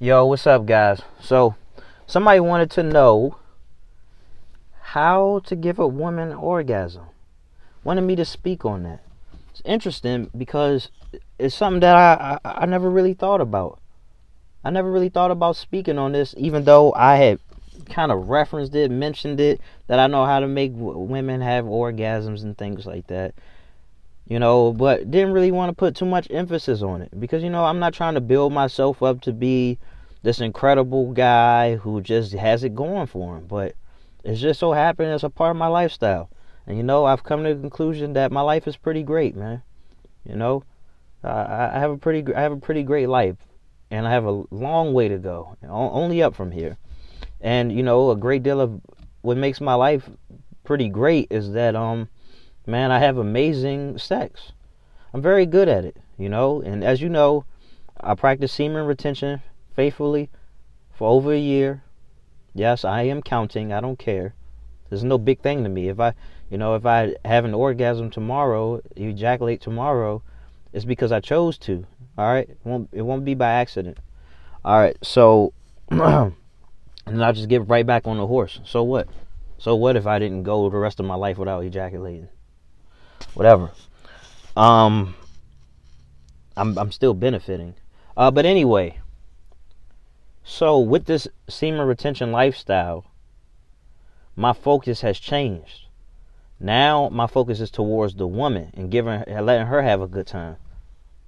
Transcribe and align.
Yo, 0.00 0.24
what's 0.26 0.46
up, 0.46 0.64
guys? 0.64 1.02
So, 1.20 1.56
somebody 2.06 2.38
wanted 2.38 2.70
to 2.70 2.84
know 2.84 3.34
how 4.80 5.40
to 5.40 5.56
give 5.56 5.80
a 5.80 5.88
woman 5.88 6.32
orgasm. 6.32 7.06
Wanted 7.82 8.02
me 8.02 8.14
to 8.14 8.24
speak 8.24 8.64
on 8.64 8.84
that. 8.84 9.02
It's 9.50 9.60
interesting 9.64 10.30
because 10.38 10.92
it's 11.36 11.56
something 11.56 11.80
that 11.80 11.96
I, 11.96 12.38
I, 12.44 12.62
I 12.62 12.66
never 12.66 12.88
really 12.88 13.12
thought 13.12 13.40
about. 13.40 13.80
I 14.62 14.70
never 14.70 14.88
really 14.88 15.08
thought 15.08 15.32
about 15.32 15.56
speaking 15.56 15.98
on 15.98 16.12
this, 16.12 16.32
even 16.38 16.62
though 16.62 16.94
I 16.94 17.16
had 17.16 17.40
kind 17.90 18.12
of 18.12 18.28
referenced 18.28 18.76
it, 18.76 18.92
mentioned 18.92 19.40
it, 19.40 19.60
that 19.88 19.98
I 19.98 20.06
know 20.06 20.26
how 20.26 20.38
to 20.38 20.46
make 20.46 20.74
w- 20.74 20.96
women 20.96 21.40
have 21.40 21.64
orgasms 21.64 22.44
and 22.44 22.56
things 22.56 22.86
like 22.86 23.08
that. 23.08 23.34
You 24.28 24.38
know, 24.38 24.72
but 24.74 25.10
didn't 25.10 25.32
really 25.32 25.50
want 25.50 25.70
to 25.70 25.74
put 25.74 25.96
too 25.96 26.04
much 26.04 26.28
emphasis 26.30 26.82
on 26.82 27.00
it 27.00 27.18
because, 27.18 27.42
you 27.42 27.48
know, 27.48 27.64
I'm 27.64 27.78
not 27.78 27.94
trying 27.94 28.12
to 28.14 28.20
build 28.20 28.52
myself 28.52 29.02
up 29.02 29.22
to 29.22 29.32
be 29.32 29.78
this 30.22 30.40
incredible 30.40 31.12
guy 31.12 31.76
who 31.76 32.02
just 32.02 32.32
has 32.32 32.62
it 32.62 32.74
going 32.74 33.06
for 33.06 33.38
him. 33.38 33.46
But 33.46 33.74
it's 34.24 34.40
just 34.40 34.60
so 34.60 34.72
happened 34.72 35.12
it's 35.12 35.22
a 35.22 35.30
part 35.30 35.52
of 35.52 35.56
my 35.56 35.68
lifestyle. 35.68 36.28
And, 36.66 36.76
you 36.76 36.82
know, 36.82 37.06
I've 37.06 37.24
come 37.24 37.42
to 37.44 37.54
the 37.54 37.60
conclusion 37.60 38.12
that 38.12 38.30
my 38.30 38.42
life 38.42 38.68
is 38.68 38.76
pretty 38.76 39.02
great, 39.02 39.34
man. 39.34 39.62
You 40.26 40.36
know, 40.36 40.62
I 41.24 41.78
have 41.78 41.90
a 41.90 41.96
pretty, 41.96 42.34
I 42.34 42.42
have 42.42 42.52
a 42.52 42.58
pretty 42.58 42.82
great 42.82 43.08
life, 43.08 43.36
and 43.90 44.06
I 44.06 44.10
have 44.10 44.26
a 44.26 44.44
long 44.50 44.92
way 44.92 45.08
to 45.08 45.16
go, 45.18 45.56
only 45.66 46.22
up 46.22 46.34
from 46.34 46.50
here. 46.50 46.76
And 47.40 47.72
you 47.72 47.82
know, 47.82 48.10
a 48.10 48.16
great 48.16 48.42
deal 48.42 48.60
of 48.60 48.80
what 49.22 49.36
makes 49.36 49.60
my 49.60 49.74
life 49.74 50.08
pretty 50.64 50.88
great 50.88 51.28
is 51.30 51.52
that 51.52 51.74
um 51.74 52.08
man, 52.68 52.92
I 52.92 52.98
have 52.98 53.16
amazing 53.16 53.96
sex. 53.98 54.52
I'm 55.14 55.22
very 55.22 55.46
good 55.46 55.68
at 55.68 55.86
it, 55.86 55.96
you 56.18 56.28
know, 56.28 56.60
and 56.60 56.84
as 56.84 57.00
you 57.00 57.08
know, 57.08 57.46
I 57.98 58.14
practice 58.14 58.52
semen 58.52 58.84
retention 58.84 59.42
faithfully 59.74 60.28
for 60.92 61.08
over 61.08 61.32
a 61.32 61.38
year. 61.38 61.82
Yes, 62.54 62.84
I 62.84 63.02
am 63.02 63.22
counting. 63.22 63.72
I 63.72 63.80
don't 63.80 63.98
care. 63.98 64.34
There's 64.88 65.04
no 65.04 65.16
big 65.16 65.40
thing 65.40 65.62
to 65.64 65.70
me. 65.70 65.88
If 65.88 65.98
I, 65.98 66.12
you 66.50 66.58
know, 66.58 66.74
if 66.74 66.84
I 66.84 67.14
have 67.24 67.44
an 67.44 67.54
orgasm 67.54 68.10
tomorrow, 68.10 68.82
ejaculate 68.96 69.60
tomorrow, 69.60 70.22
it's 70.72 70.84
because 70.84 71.10
I 71.10 71.20
chose 71.20 71.56
to. 71.58 71.86
All 72.18 72.26
right, 72.26 72.48
it 72.48 72.58
won't 72.64 72.90
it 72.92 73.02
won't 73.02 73.24
be 73.24 73.34
by 73.34 73.52
accident. 73.52 73.98
All 74.64 74.78
right, 74.78 74.96
so 75.02 75.52
and 75.90 76.34
I'll 77.06 77.32
just 77.32 77.48
get 77.48 77.68
right 77.68 77.86
back 77.86 78.06
on 78.06 78.18
the 78.18 78.26
horse. 78.26 78.60
So 78.64 78.82
what? 78.82 79.08
So 79.56 79.74
what 79.74 79.96
if 79.96 80.06
I 80.06 80.18
didn't 80.18 80.42
go 80.42 80.68
the 80.68 80.76
rest 80.76 81.00
of 81.00 81.06
my 81.06 81.14
life 81.14 81.38
without 81.38 81.64
ejaculating? 81.64 82.28
Whatever. 83.34 83.70
Um, 84.56 85.14
I'm 86.56 86.76
I'm 86.78 86.92
still 86.92 87.14
benefiting. 87.14 87.74
Uh, 88.16 88.30
but 88.30 88.44
anyway. 88.44 88.98
So 90.44 90.78
with 90.78 91.04
this 91.04 91.28
semen 91.46 91.86
retention 91.86 92.32
lifestyle, 92.32 93.04
my 94.34 94.54
focus 94.54 95.02
has 95.02 95.18
changed. 95.18 95.88
Now 96.58 97.10
my 97.10 97.26
focus 97.26 97.60
is 97.60 97.70
towards 97.70 98.14
the 98.14 98.26
woman 98.26 98.70
and 98.74 98.90
giving 98.90 99.22
letting 99.28 99.66
her 99.66 99.82
have 99.82 100.00
a 100.00 100.08
good 100.08 100.26
time. 100.26 100.56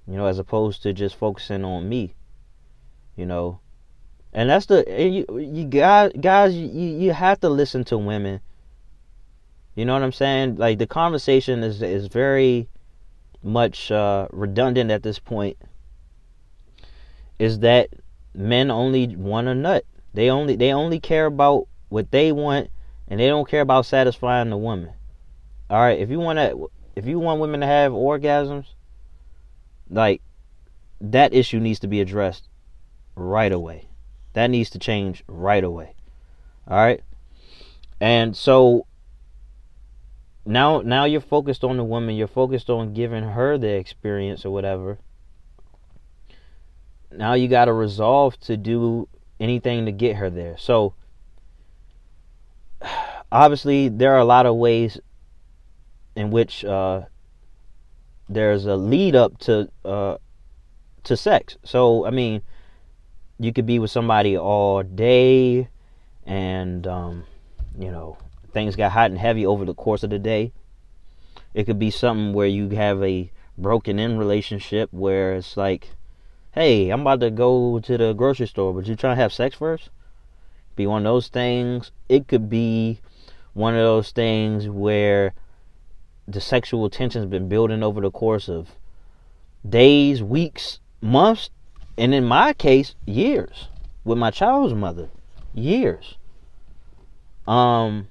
You 0.07 0.17
know, 0.17 0.25
as 0.25 0.39
opposed 0.39 0.81
to 0.83 0.91
just 0.91 1.15
focusing 1.15 1.63
on 1.63 1.87
me. 1.87 2.15
You 3.15 3.25
know, 3.27 3.59
and 4.33 4.49
that's 4.49 4.65
the 4.65 4.83
you, 4.87 5.39
you 5.39 5.65
guys 5.65 6.11
guys 6.19 6.55
you, 6.55 6.67
you 6.67 7.13
have 7.13 7.39
to 7.41 7.49
listen 7.49 7.83
to 7.85 7.97
women. 7.97 8.41
You 9.75 9.85
know 9.85 9.93
what 9.93 10.03
I'm 10.03 10.11
saying? 10.11 10.57
Like 10.57 10.79
the 10.79 10.87
conversation 10.87 11.63
is 11.63 11.81
is 11.81 12.07
very 12.07 12.67
much 13.43 13.91
uh, 13.91 14.27
redundant 14.31 14.91
at 14.91 15.03
this 15.03 15.19
point. 15.19 15.57
Is 17.39 17.59
that 17.59 17.89
men 18.33 18.69
only 18.69 19.15
want 19.15 19.47
a 19.47 19.55
nut? 19.55 19.85
They 20.13 20.29
only 20.29 20.55
they 20.55 20.73
only 20.73 20.99
care 20.99 21.25
about 21.25 21.67
what 21.89 22.11
they 22.11 22.31
want, 22.31 22.69
and 23.07 23.19
they 23.19 23.27
don't 23.27 23.47
care 23.47 23.61
about 23.61 23.85
satisfying 23.85 24.49
the 24.49 24.57
woman. 24.57 24.91
All 25.69 25.79
right, 25.79 25.99
if 25.99 26.09
you 26.09 26.19
want 26.19 26.37
to, 26.37 26.69
if 26.95 27.05
you 27.05 27.19
want 27.19 27.39
women 27.39 27.61
to 27.61 27.65
have 27.65 27.93
orgasms, 27.93 28.65
like 29.89 30.21
that 30.99 31.33
issue 31.33 31.59
needs 31.59 31.79
to 31.79 31.87
be 31.87 32.01
addressed 32.01 32.47
right 33.15 33.51
away. 33.51 33.87
That 34.33 34.49
needs 34.49 34.69
to 34.71 34.79
change 34.79 35.23
right 35.27 35.63
away. 35.63 35.95
All 36.67 36.77
right? 36.77 37.01
And 37.99 38.35
so 38.35 38.85
now 40.45 40.81
now 40.81 41.05
you're 41.05 41.21
focused 41.21 41.63
on 41.63 41.77
the 41.77 41.83
woman, 41.83 42.15
you're 42.15 42.27
focused 42.27 42.69
on 42.69 42.93
giving 42.93 43.23
her 43.23 43.57
the 43.57 43.69
experience 43.69 44.45
or 44.45 44.51
whatever. 44.51 44.97
Now 47.11 47.33
you 47.33 47.47
got 47.47 47.65
to 47.65 47.73
resolve 47.73 48.39
to 48.41 48.57
do 48.57 49.07
anything 49.39 49.85
to 49.85 49.91
get 49.91 50.15
her 50.15 50.29
there. 50.29 50.57
So 50.57 50.93
obviously 53.31 53.89
there 53.89 54.13
are 54.13 54.19
a 54.19 54.25
lot 54.25 54.45
of 54.45 54.55
ways 54.55 54.99
in 56.15 56.31
which 56.31 56.65
uh, 56.65 57.01
there's 58.29 58.65
a 58.65 58.75
lead 58.75 59.15
up 59.15 59.37
to 59.39 59.69
uh, 59.85 60.17
to 61.03 61.17
sex. 61.17 61.57
So 61.63 62.05
I 62.05 62.11
mean, 62.11 62.41
you 63.39 63.53
could 63.53 63.65
be 63.65 63.79
with 63.79 63.91
somebody 63.91 64.37
all 64.37 64.83
day 64.83 65.69
and 66.25 66.85
um, 66.87 67.25
you 67.77 67.91
know 67.91 68.17
things 68.51 68.75
got 68.75 68.91
hot 68.91 69.09
and 69.11 69.19
heavy 69.19 69.45
over 69.45 69.65
the 69.65 69.73
course 69.73 70.03
of 70.03 70.09
the 70.09 70.19
day 70.19 70.51
it 71.53 71.65
could 71.65 71.79
be 71.79 71.91
something 71.91 72.33
where 72.33 72.47
you 72.47 72.69
have 72.69 73.01
a 73.03 73.31
broken 73.57 73.99
in 73.99 74.17
relationship 74.17 74.89
where 74.91 75.33
it's 75.33 75.57
like 75.57 75.89
hey 76.53 76.89
i'm 76.89 77.01
about 77.01 77.19
to 77.19 77.29
go 77.29 77.79
to 77.79 77.97
the 77.97 78.13
grocery 78.13 78.47
store 78.47 78.73
but 78.73 78.85
you 78.85 78.95
trying 78.95 79.15
to 79.15 79.21
have 79.21 79.33
sex 79.33 79.55
first 79.55 79.89
be 80.75 80.87
one 80.87 81.05
of 81.05 81.11
those 81.11 81.27
things 81.27 81.91
it 82.09 82.27
could 82.27 82.49
be 82.49 82.99
one 83.53 83.73
of 83.73 83.81
those 83.81 84.11
things 84.11 84.67
where 84.69 85.33
the 86.27 86.39
sexual 86.39 86.89
tension's 86.89 87.25
been 87.25 87.49
building 87.49 87.83
over 87.83 87.99
the 87.99 88.11
course 88.11 88.47
of 88.47 88.69
days 89.67 90.23
weeks 90.23 90.79
months 91.01 91.49
and 91.97 92.13
in 92.13 92.25
my 92.25 92.53
case, 92.53 92.95
years 93.05 93.67
with 94.03 94.17
my 94.17 94.31
child's 94.31 94.73
mother, 94.73 95.09
years. 95.53 96.15
Um, 97.47 98.07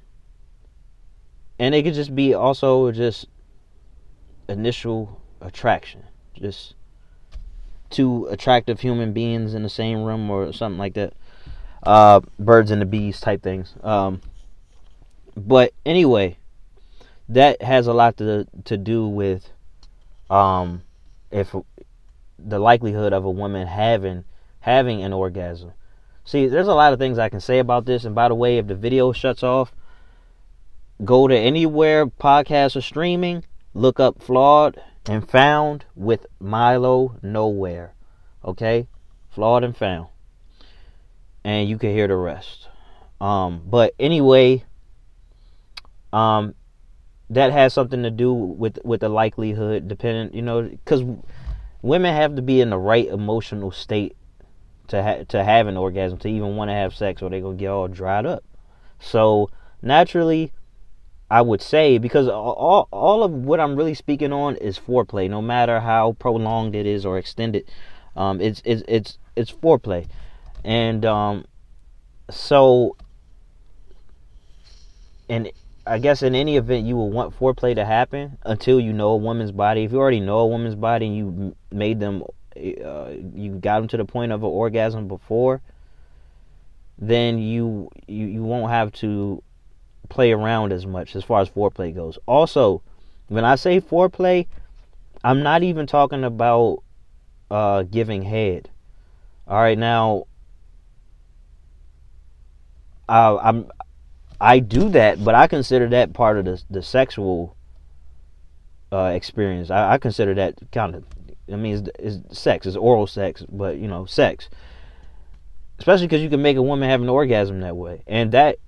and 1.60 1.74
it 1.74 1.82
could 1.82 1.92
just 1.92 2.14
be 2.14 2.32
also 2.32 2.90
just 2.90 3.26
initial 4.48 5.20
attraction, 5.42 6.02
just 6.34 6.74
two 7.90 8.26
attractive 8.30 8.80
human 8.80 9.12
beings 9.12 9.52
in 9.52 9.62
the 9.62 9.68
same 9.68 10.02
room 10.02 10.30
or 10.30 10.54
something 10.54 10.78
like 10.78 10.94
that. 10.94 11.12
Uh, 11.82 12.20
birds 12.38 12.70
and 12.70 12.80
the 12.80 12.86
bees 12.86 13.20
type 13.20 13.42
things. 13.42 13.74
Um, 13.82 14.22
but 15.36 15.74
anyway, 15.84 16.38
that 17.28 17.60
has 17.60 17.86
a 17.86 17.92
lot 17.92 18.16
to 18.16 18.46
to 18.64 18.76
do 18.78 19.06
with 19.06 19.50
um, 20.30 20.82
if 21.30 21.54
the 22.38 22.58
likelihood 22.58 23.12
of 23.12 23.26
a 23.26 23.30
woman 23.30 23.66
having 23.66 24.24
having 24.60 25.02
an 25.02 25.12
orgasm. 25.12 25.72
See, 26.24 26.46
there's 26.46 26.68
a 26.68 26.74
lot 26.74 26.94
of 26.94 26.98
things 26.98 27.18
I 27.18 27.28
can 27.28 27.40
say 27.40 27.58
about 27.58 27.84
this. 27.84 28.06
And 28.06 28.14
by 28.14 28.28
the 28.28 28.34
way, 28.34 28.56
if 28.56 28.66
the 28.66 28.74
video 28.74 29.12
shuts 29.12 29.42
off, 29.42 29.74
go 31.04 31.28
to 31.28 31.36
anywhere 31.36 32.06
podcasts 32.06 32.76
are 32.76 32.80
streaming, 32.80 33.44
look 33.74 34.00
up 34.00 34.22
Flawed 34.22 34.80
and 35.06 35.28
Found 35.30 35.84
with 35.94 36.26
Milo 36.38 37.16
Nowhere. 37.22 37.94
Okay? 38.44 38.86
Flawed 39.30 39.64
and 39.64 39.76
Found. 39.76 40.08
And 41.44 41.68
you 41.68 41.78
can 41.78 41.90
hear 41.90 42.06
the 42.06 42.16
rest. 42.16 42.68
Um, 43.20 43.62
but 43.66 43.94
anyway, 43.98 44.64
um, 46.12 46.54
that 47.30 47.52
has 47.52 47.72
something 47.72 48.02
to 48.02 48.10
do 48.10 48.32
with 48.32 48.78
with 48.84 49.00
the 49.00 49.08
likelihood, 49.08 49.88
depending, 49.88 50.34
you 50.34 50.42
know, 50.42 50.62
because 50.62 51.02
women 51.82 52.14
have 52.14 52.36
to 52.36 52.42
be 52.42 52.60
in 52.60 52.70
the 52.70 52.78
right 52.78 53.06
emotional 53.06 53.70
state 53.70 54.16
to 54.88 55.02
ha- 55.02 55.24
to 55.28 55.44
have 55.44 55.66
an 55.66 55.76
orgasm 55.76 56.18
to 56.18 56.28
even 56.28 56.56
want 56.56 56.68
to 56.68 56.74
have 56.74 56.94
sex 56.94 57.22
or 57.22 57.30
they're 57.30 57.40
gonna 57.40 57.56
get 57.56 57.68
all 57.68 57.88
dried 57.88 58.26
up 58.26 58.44
so 58.98 59.48
naturally 59.80 60.52
i 61.30 61.40
would 61.40 61.62
say 61.62 61.98
because 61.98 62.28
all, 62.28 62.88
all 62.90 63.22
of 63.22 63.32
what 63.32 63.60
i'm 63.60 63.76
really 63.76 63.94
speaking 63.94 64.32
on 64.32 64.56
is 64.56 64.78
foreplay 64.78 65.28
no 65.28 65.40
matter 65.40 65.80
how 65.80 66.12
prolonged 66.18 66.74
it 66.74 66.86
is 66.86 67.06
or 67.06 67.18
extended 67.18 67.64
um, 68.16 68.40
it's 68.40 68.60
it's 68.64 68.82
it's 68.88 69.18
it's 69.36 69.52
foreplay 69.52 70.06
and 70.64 71.04
um, 71.04 71.44
so 72.28 72.96
and 75.28 75.50
I 75.86 75.98
guess 75.98 76.22
in 76.22 76.34
any 76.34 76.56
event, 76.56 76.86
you 76.86 76.96
will 76.96 77.10
want 77.10 77.38
foreplay 77.38 77.74
to 77.76 77.84
happen 77.84 78.36
until 78.44 78.80
you 78.80 78.92
know 78.92 79.10
a 79.10 79.16
woman's 79.16 79.52
body. 79.52 79.84
If 79.84 79.92
you 79.92 79.98
already 79.98 80.20
know 80.20 80.40
a 80.40 80.46
woman's 80.46 80.74
body 80.74 81.06
and 81.06 81.16
you 81.16 81.56
made 81.72 82.00
them, 82.00 82.22
uh, 82.56 83.10
you 83.34 83.58
got 83.60 83.80
them 83.80 83.88
to 83.88 83.96
the 83.96 84.04
point 84.04 84.32
of 84.32 84.42
an 84.42 84.48
orgasm 84.48 85.08
before, 85.08 85.62
then 86.98 87.38
you, 87.38 87.90
you 88.06 88.26
you 88.26 88.42
won't 88.42 88.70
have 88.70 88.92
to 88.92 89.42
play 90.10 90.32
around 90.32 90.72
as 90.72 90.84
much 90.84 91.16
as 91.16 91.24
far 91.24 91.40
as 91.40 91.48
foreplay 91.48 91.94
goes. 91.94 92.18
Also, 92.26 92.82
when 93.28 93.44
I 93.44 93.54
say 93.54 93.80
foreplay, 93.80 94.46
I'm 95.24 95.42
not 95.42 95.62
even 95.62 95.86
talking 95.86 96.24
about 96.24 96.82
uh, 97.50 97.84
giving 97.84 98.22
head. 98.22 98.68
All 99.48 99.60
right, 99.60 99.78
now 99.78 100.26
uh, 103.08 103.38
I'm 103.42 103.70
I 104.40 104.58
do 104.58 104.88
that, 104.90 105.22
but 105.24 105.34
I 105.34 105.46
consider 105.46 105.88
that 105.88 106.12
part 106.12 106.38
of 106.38 106.44
the 106.44 106.62
the 106.70 106.82
sexual 106.82 107.56
uh, 108.92 109.12
experience. 109.14 109.70
I, 109.70 109.92
I, 109.94 109.98
consider 109.98 110.34
that 110.34 110.54
kind 110.72 110.94
of. 110.94 111.04
I 111.52 111.56
mean, 111.56 111.76
it's, 111.76 111.88
it's 111.98 112.38
sex, 112.38 112.66
it's 112.66 112.76
oral 112.76 113.06
sex, 113.06 113.44
but 113.48 113.76
you 113.76 113.88
know, 113.88 114.06
sex. 114.06 114.48
Especially 115.78 116.06
because 116.06 116.22
you 116.22 116.30
can 116.30 116.42
make 116.42 116.56
a 116.56 116.62
woman 116.62 116.88
have 116.88 117.00
an 117.00 117.08
orgasm 117.08 117.60
that 117.60 117.76
way, 117.76 118.02
and 118.06 118.32
that 118.32 118.58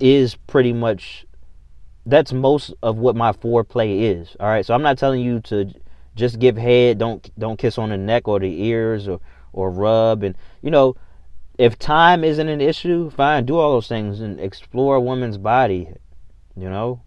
is 0.00 0.34
pretty 0.34 0.72
much 0.72 1.26
that's 2.04 2.32
most 2.32 2.72
of 2.82 2.98
what 2.98 3.16
my 3.16 3.32
foreplay 3.32 4.02
is. 4.02 4.36
All 4.38 4.46
right, 4.46 4.64
so 4.64 4.74
I'm 4.74 4.82
not 4.82 4.98
telling 4.98 5.22
you 5.22 5.40
to 5.40 5.72
just 6.14 6.38
give 6.38 6.56
head. 6.56 6.98
Don't 6.98 7.28
don't 7.38 7.58
kiss 7.58 7.78
on 7.78 7.90
the 7.90 7.96
neck 7.96 8.28
or 8.28 8.38
the 8.38 8.62
ears 8.64 9.08
or 9.08 9.20
or 9.52 9.70
rub, 9.70 10.22
and 10.22 10.36
you 10.62 10.70
know 10.70 10.96
if 11.58 11.78
time 11.78 12.22
isn't 12.22 12.48
an 12.48 12.60
issue, 12.60 13.10
fine, 13.10 13.46
do 13.46 13.56
all 13.58 13.72
those 13.72 13.88
things 13.88 14.20
and 14.20 14.38
explore 14.40 14.96
a 14.96 15.00
woman's 15.00 15.38
body. 15.38 15.88
You 16.56 16.70
know, 16.70 17.02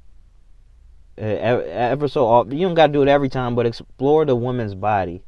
ever 1.17 2.07
so 2.07 2.25
often, 2.27 2.57
you 2.57 2.67
don't 2.67 2.75
got 2.75 2.87
to 2.87 2.93
do 2.93 3.01
it 3.01 3.07
every 3.07 3.29
time, 3.29 3.55
but 3.55 3.65
explore 3.65 4.25
the 4.25 4.35
woman's 4.35 4.75
body, 4.75 5.23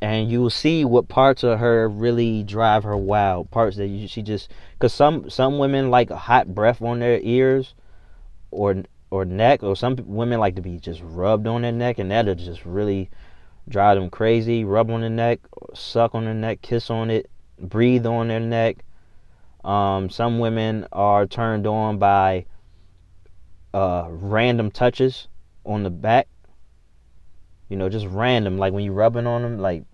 and 0.00 0.30
you 0.30 0.40
will 0.40 0.50
see 0.50 0.84
what 0.84 1.08
parts 1.08 1.42
of 1.42 1.58
her 1.58 1.88
really 1.88 2.42
drive 2.42 2.84
her 2.84 2.96
wild. 2.96 3.50
Parts 3.50 3.76
that 3.76 3.86
you, 3.86 4.08
she 4.08 4.22
just 4.22 4.50
because 4.72 4.92
some 4.92 5.30
some 5.30 5.58
women 5.58 5.90
like 5.90 6.10
hot 6.10 6.54
breath 6.54 6.82
on 6.82 7.00
their 7.00 7.20
ears, 7.22 7.74
or 8.50 8.82
or 9.10 9.24
neck, 9.24 9.62
or 9.62 9.76
some 9.76 9.96
women 10.04 10.40
like 10.40 10.56
to 10.56 10.62
be 10.62 10.78
just 10.78 11.00
rubbed 11.02 11.46
on 11.46 11.62
their 11.62 11.72
neck, 11.72 11.98
and 11.98 12.10
that'll 12.10 12.34
just 12.34 12.64
really 12.64 13.10
drive 13.68 13.98
them 13.98 14.10
crazy. 14.10 14.64
Rub 14.64 14.90
on 14.90 15.00
the 15.00 15.10
neck, 15.10 15.40
suck 15.74 16.14
on 16.14 16.24
the 16.24 16.34
neck, 16.34 16.62
kiss 16.62 16.90
on 16.90 17.10
it 17.10 17.30
breathe 17.58 18.06
on 18.06 18.28
their 18.28 18.40
neck. 18.40 18.84
Um, 19.64 20.10
some 20.10 20.38
women 20.38 20.86
are 20.92 21.26
turned 21.26 21.66
on 21.66 21.98
by 21.98 22.46
uh, 23.74 24.06
random 24.08 24.70
touches 24.70 25.28
on 25.64 25.82
the 25.82 25.90
back. 25.90 26.28
You 27.68 27.76
know, 27.76 27.88
just 27.88 28.06
random, 28.06 28.58
like 28.58 28.72
when 28.72 28.84
you're 28.84 28.94
rubbing 28.94 29.26
on 29.26 29.42
them, 29.42 29.58
like 29.58 29.84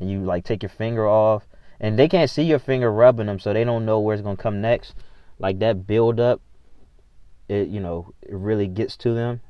you 0.00 0.20
like 0.20 0.44
take 0.44 0.62
your 0.62 0.70
finger 0.70 1.06
off, 1.08 1.46
and 1.80 1.98
they 1.98 2.08
can't 2.08 2.30
see 2.30 2.42
your 2.42 2.58
finger 2.58 2.92
rubbing 2.92 3.26
them, 3.26 3.38
so 3.38 3.52
they 3.52 3.64
don't 3.64 3.86
know 3.86 4.00
where 4.00 4.14
it's 4.14 4.22
gonna 4.22 4.36
come 4.36 4.60
next. 4.60 4.94
Like 5.38 5.58
that 5.60 5.86
build 5.86 6.20
up, 6.20 6.40
it 7.48 7.68
you 7.68 7.80
know 7.80 8.12
it 8.22 8.34
really 8.34 8.66
gets 8.66 8.96
to 8.98 9.14
them. 9.14 9.40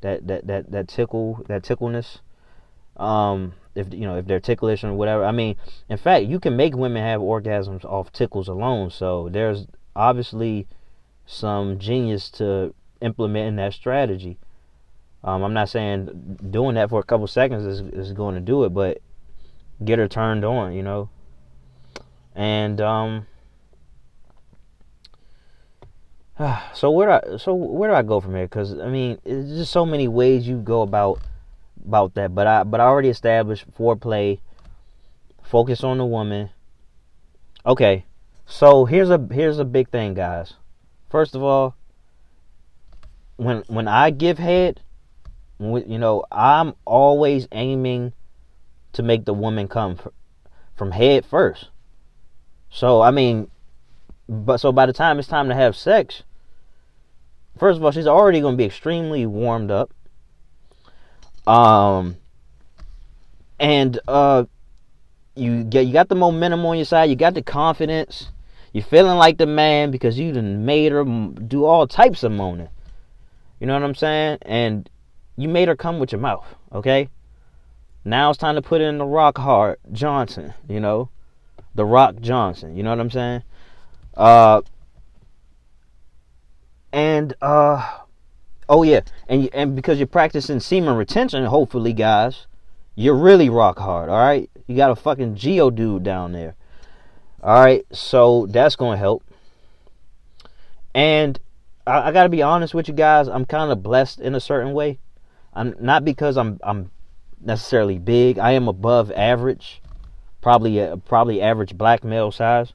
That 0.00 0.26
that 0.28 0.46
that 0.46 0.70
that 0.70 0.88
tickle 0.88 1.44
that 1.48 1.62
tickleness. 1.62 2.20
Um, 2.96 3.54
if 3.74 3.92
you 3.92 4.00
know 4.00 4.16
if 4.16 4.26
they're 4.26 4.40
ticklish 4.40 4.84
or 4.84 4.92
whatever. 4.94 5.24
I 5.24 5.32
mean, 5.32 5.56
in 5.88 5.96
fact, 5.96 6.26
you 6.26 6.38
can 6.40 6.56
make 6.56 6.76
women 6.76 7.02
have 7.02 7.20
orgasms 7.20 7.84
off 7.84 8.12
tickles 8.12 8.48
alone. 8.48 8.90
So 8.90 9.28
there's 9.30 9.66
obviously 9.96 10.66
some 11.26 11.78
genius 11.78 12.30
to 12.30 12.74
implementing 13.00 13.56
that 13.56 13.74
strategy. 13.74 14.38
Um, 15.24 15.42
I'm 15.42 15.54
not 15.54 15.68
saying 15.68 16.38
doing 16.50 16.76
that 16.76 16.90
for 16.90 17.00
a 17.00 17.04
couple 17.04 17.26
seconds 17.26 17.64
is, 17.64 17.80
is 17.80 18.12
going 18.12 18.34
to 18.36 18.40
do 18.40 18.64
it, 18.64 18.70
but 18.70 18.98
get 19.84 19.98
her 19.98 20.08
turned 20.08 20.44
on, 20.44 20.72
you 20.72 20.82
know. 20.82 21.10
And 22.34 22.80
um, 22.80 23.26
so 26.74 26.90
where 26.90 27.20
do 27.20 27.34
I 27.34 27.36
so 27.38 27.54
where 27.54 27.90
do 27.90 27.96
I 27.96 28.02
go 28.02 28.20
from 28.20 28.34
here? 28.34 28.46
Because 28.46 28.78
I 28.78 28.88
mean, 28.88 29.18
it's 29.24 29.50
just 29.50 29.72
so 29.72 29.84
many 29.84 30.08
ways 30.08 30.46
you 30.46 30.58
go 30.58 30.82
about 30.82 31.20
about 31.84 32.14
that. 32.14 32.34
But 32.34 32.46
I 32.46 32.62
but 32.62 32.80
I 32.80 32.84
already 32.84 33.08
established 33.08 33.70
foreplay. 33.76 34.40
Focus 35.42 35.82
on 35.82 35.98
the 35.98 36.04
woman. 36.04 36.50
Okay, 37.64 38.04
so 38.46 38.84
here's 38.84 39.10
a 39.10 39.26
here's 39.32 39.58
a 39.58 39.64
big 39.64 39.88
thing, 39.88 40.14
guys. 40.14 40.54
First 41.10 41.34
of 41.34 41.42
all, 41.42 41.74
when 43.36 43.64
when 43.66 43.88
I 43.88 44.10
give 44.10 44.38
head, 44.38 44.80
you 45.58 45.98
know, 45.98 46.24
I'm 46.30 46.74
always 46.84 47.48
aiming 47.52 48.12
to 48.92 49.02
make 49.02 49.24
the 49.24 49.34
woman 49.34 49.68
come 49.68 49.98
from 50.76 50.92
head 50.92 51.24
first. 51.24 51.68
So 52.70 53.00
I 53.00 53.10
mean, 53.10 53.50
but 54.28 54.58
so 54.58 54.72
by 54.72 54.86
the 54.86 54.92
time 54.92 55.18
it's 55.18 55.28
time 55.28 55.48
to 55.48 55.54
have 55.54 55.76
sex, 55.76 56.22
first 57.58 57.78
of 57.78 57.84
all, 57.84 57.90
she's 57.90 58.06
already 58.06 58.40
going 58.40 58.54
to 58.54 58.58
be 58.58 58.64
extremely 58.64 59.26
warmed 59.26 59.70
up. 59.70 59.92
Um, 61.46 62.16
and 63.58 63.98
uh, 64.06 64.44
you 65.34 65.64
get 65.64 65.86
you 65.86 65.92
got 65.92 66.08
the 66.08 66.14
momentum 66.14 66.64
on 66.66 66.76
your 66.76 66.84
side. 66.84 67.10
You 67.10 67.16
got 67.16 67.34
the 67.34 67.42
confidence. 67.42 68.28
You're 68.72 68.84
feeling 68.84 69.16
like 69.16 69.38
the 69.38 69.46
man 69.46 69.90
because 69.90 70.18
you 70.18 70.32
done 70.32 70.66
made 70.66 70.92
her 70.92 71.04
do 71.04 71.64
all 71.64 71.86
types 71.86 72.22
of 72.22 72.32
moaning. 72.32 72.68
You 73.60 73.66
know 73.66 73.72
what 73.72 73.82
I'm 73.82 73.94
saying? 73.94 74.38
And 74.42 74.88
you 75.38 75.48
made 75.48 75.68
her 75.68 75.76
come 75.76 75.98
with 75.98 76.12
your 76.12 76.20
mouth. 76.20 76.46
Okay. 76.72 77.08
Now 78.04 78.30
it's 78.30 78.38
time 78.38 78.56
to 78.56 78.62
put 78.62 78.80
in 78.80 78.98
the 78.98 79.06
rock 79.06 79.38
hard 79.38 79.78
Johnson. 79.92 80.52
You 80.68 80.80
know, 80.80 81.08
the 81.74 81.84
Rock 81.84 82.16
Johnson. 82.20 82.76
You 82.76 82.82
know 82.82 82.90
what 82.90 83.00
I'm 83.00 83.10
saying? 83.10 83.42
Uh, 84.14 84.62
and 86.92 87.34
uh, 87.40 87.98
Oh 88.68 88.82
yeah, 88.82 89.00
and 89.28 89.48
and 89.54 89.74
because 89.74 89.98
you're 89.98 90.06
practicing 90.06 90.60
semen 90.60 90.94
retention, 90.94 91.44
hopefully, 91.46 91.94
guys, 91.94 92.46
you're 92.94 93.14
really 93.14 93.48
rock 93.48 93.78
hard. 93.78 94.10
All 94.10 94.18
right, 94.18 94.50
you 94.66 94.76
got 94.76 94.90
a 94.90 94.96
fucking 94.96 95.36
Geodude 95.36 96.02
down 96.02 96.32
there. 96.32 96.54
All 97.42 97.64
right, 97.64 97.86
so 97.92 98.46
that's 98.50 98.76
gonna 98.76 98.98
help. 98.98 99.24
And 100.94 101.40
I, 101.86 102.08
I 102.08 102.12
gotta 102.12 102.28
be 102.28 102.42
honest 102.42 102.74
with 102.74 102.88
you 102.88 102.94
guys, 102.94 103.26
I'm 103.26 103.46
kind 103.46 103.72
of 103.72 103.82
blessed 103.82 104.20
in 104.20 104.34
a 104.34 104.40
certain 104.40 104.74
way. 104.74 104.98
I'm 105.58 105.74
not 105.80 106.04
because 106.04 106.36
I'm 106.36 106.60
I'm 106.62 106.90
necessarily 107.40 107.98
big. 107.98 108.38
I 108.38 108.52
am 108.52 108.68
above 108.68 109.10
average, 109.10 109.82
probably 110.40 110.78
a, 110.78 110.96
probably 110.96 111.42
average 111.42 111.76
black 111.76 112.04
male 112.04 112.30
size, 112.30 112.72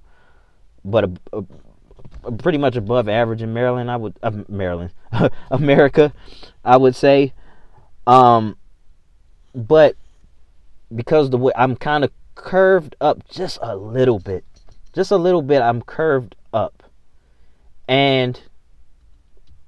but 0.83 1.05
a, 1.31 1.43
a 2.25 2.31
pretty 2.33 2.57
much 2.57 2.75
above 2.75 3.07
average 3.07 3.41
in 3.41 3.53
Maryland. 3.53 3.89
I 3.89 3.95
would 3.95 4.19
uh, 4.21 4.31
Maryland, 4.49 4.91
America, 5.51 6.13
I 6.65 6.75
would 6.75 6.93
say. 6.93 7.33
Um, 8.05 8.57
but 9.55 9.95
because 10.93 11.29
the 11.29 11.37
way 11.37 11.53
I'm 11.55 11.77
kind 11.77 12.03
of 12.03 12.11
curved 12.35 12.97
up 12.99 13.25
just 13.29 13.59
a 13.61 13.77
little 13.77 14.19
bit, 14.19 14.43
just 14.91 15.09
a 15.09 15.17
little 15.17 15.41
bit, 15.41 15.61
I'm 15.61 15.81
curved 15.81 16.35
up, 16.51 16.83
and 17.87 18.41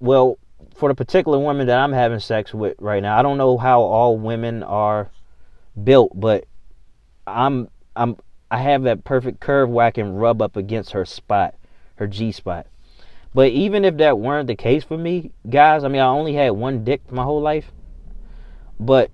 well, 0.02 0.38
for 0.76 0.90
the 0.90 0.96
particular 0.96 1.40
woman 1.40 1.68
that 1.68 1.80
I'm 1.80 1.94
having 1.94 2.20
sex 2.20 2.54
with 2.54 2.76
right 2.80 3.02
now, 3.02 3.18
I 3.18 3.22
don't 3.22 3.38
know 3.38 3.58
how 3.58 3.82
all 3.82 4.18
women 4.18 4.62
are 4.64 5.10
built, 5.82 6.12
but 6.14 6.46
I'm 7.26 7.70
I'm 7.96 8.18
I 8.52 8.60
have 8.60 8.84
that 8.84 9.04
perfect 9.04 9.40
curve 9.40 9.70
where 9.70 9.86
I 9.86 9.92
can 9.92 10.14
rub 10.14 10.42
up 10.42 10.56
against 10.56 10.92
her 10.92 11.06
spot 11.06 11.56
her 11.96 12.08
G 12.08 12.32
spot. 12.32 12.68
But 13.34 13.52
even 13.52 13.84
if 13.84 13.98
that 13.98 14.20
weren't 14.20 14.48
the 14.48 14.56
case 14.56 14.84
for 14.84 14.98
me, 14.98 15.32
guys, 15.50 15.84
I 15.84 15.88
mean, 15.88 16.02
I 16.02 16.08
only 16.08 16.34
had 16.34 16.52
one 16.52 16.84
dick 16.84 17.12
my 17.12 17.24
whole 17.24 17.42
life. 17.42 17.72
But 18.80 19.12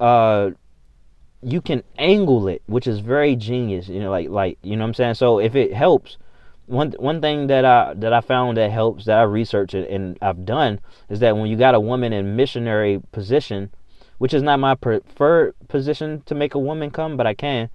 uh 0.00 0.50
you 1.42 1.60
can 1.60 1.82
angle 1.98 2.48
it, 2.48 2.62
which 2.66 2.86
is 2.86 3.00
very 3.00 3.36
genius, 3.36 3.88
you 3.88 4.00
know, 4.00 4.10
like 4.10 4.28
like 4.28 4.58
you 4.62 4.76
know 4.76 4.84
what 4.84 4.88
I'm 4.88 4.94
saying? 4.94 5.14
So 5.14 5.40
if 5.40 5.54
it 5.54 5.74
helps, 5.74 6.16
one 6.66 6.92
one 6.92 7.20
thing 7.20 7.48
that 7.48 7.64
I 7.64 7.94
that 7.94 8.12
I 8.12 8.20
found 8.20 8.56
that 8.56 8.70
helps 8.70 9.04
that 9.04 9.18
I 9.18 9.22
researched 9.22 9.74
and 9.74 10.18
I've 10.22 10.44
done 10.44 10.80
is 11.08 11.20
that 11.20 11.36
when 11.36 11.46
you 11.46 11.56
got 11.56 11.74
a 11.74 11.80
woman 11.80 12.12
in 12.12 12.36
missionary 12.36 13.02
position, 13.12 13.70
which 14.18 14.32
is 14.32 14.42
not 14.42 14.58
my 14.58 14.74
preferred 14.74 15.54
position 15.68 16.22
to 16.26 16.34
make 16.34 16.54
a 16.54 16.58
woman 16.58 16.90
come, 16.90 17.16
but 17.16 17.26
I 17.26 17.34
can. 17.34 17.68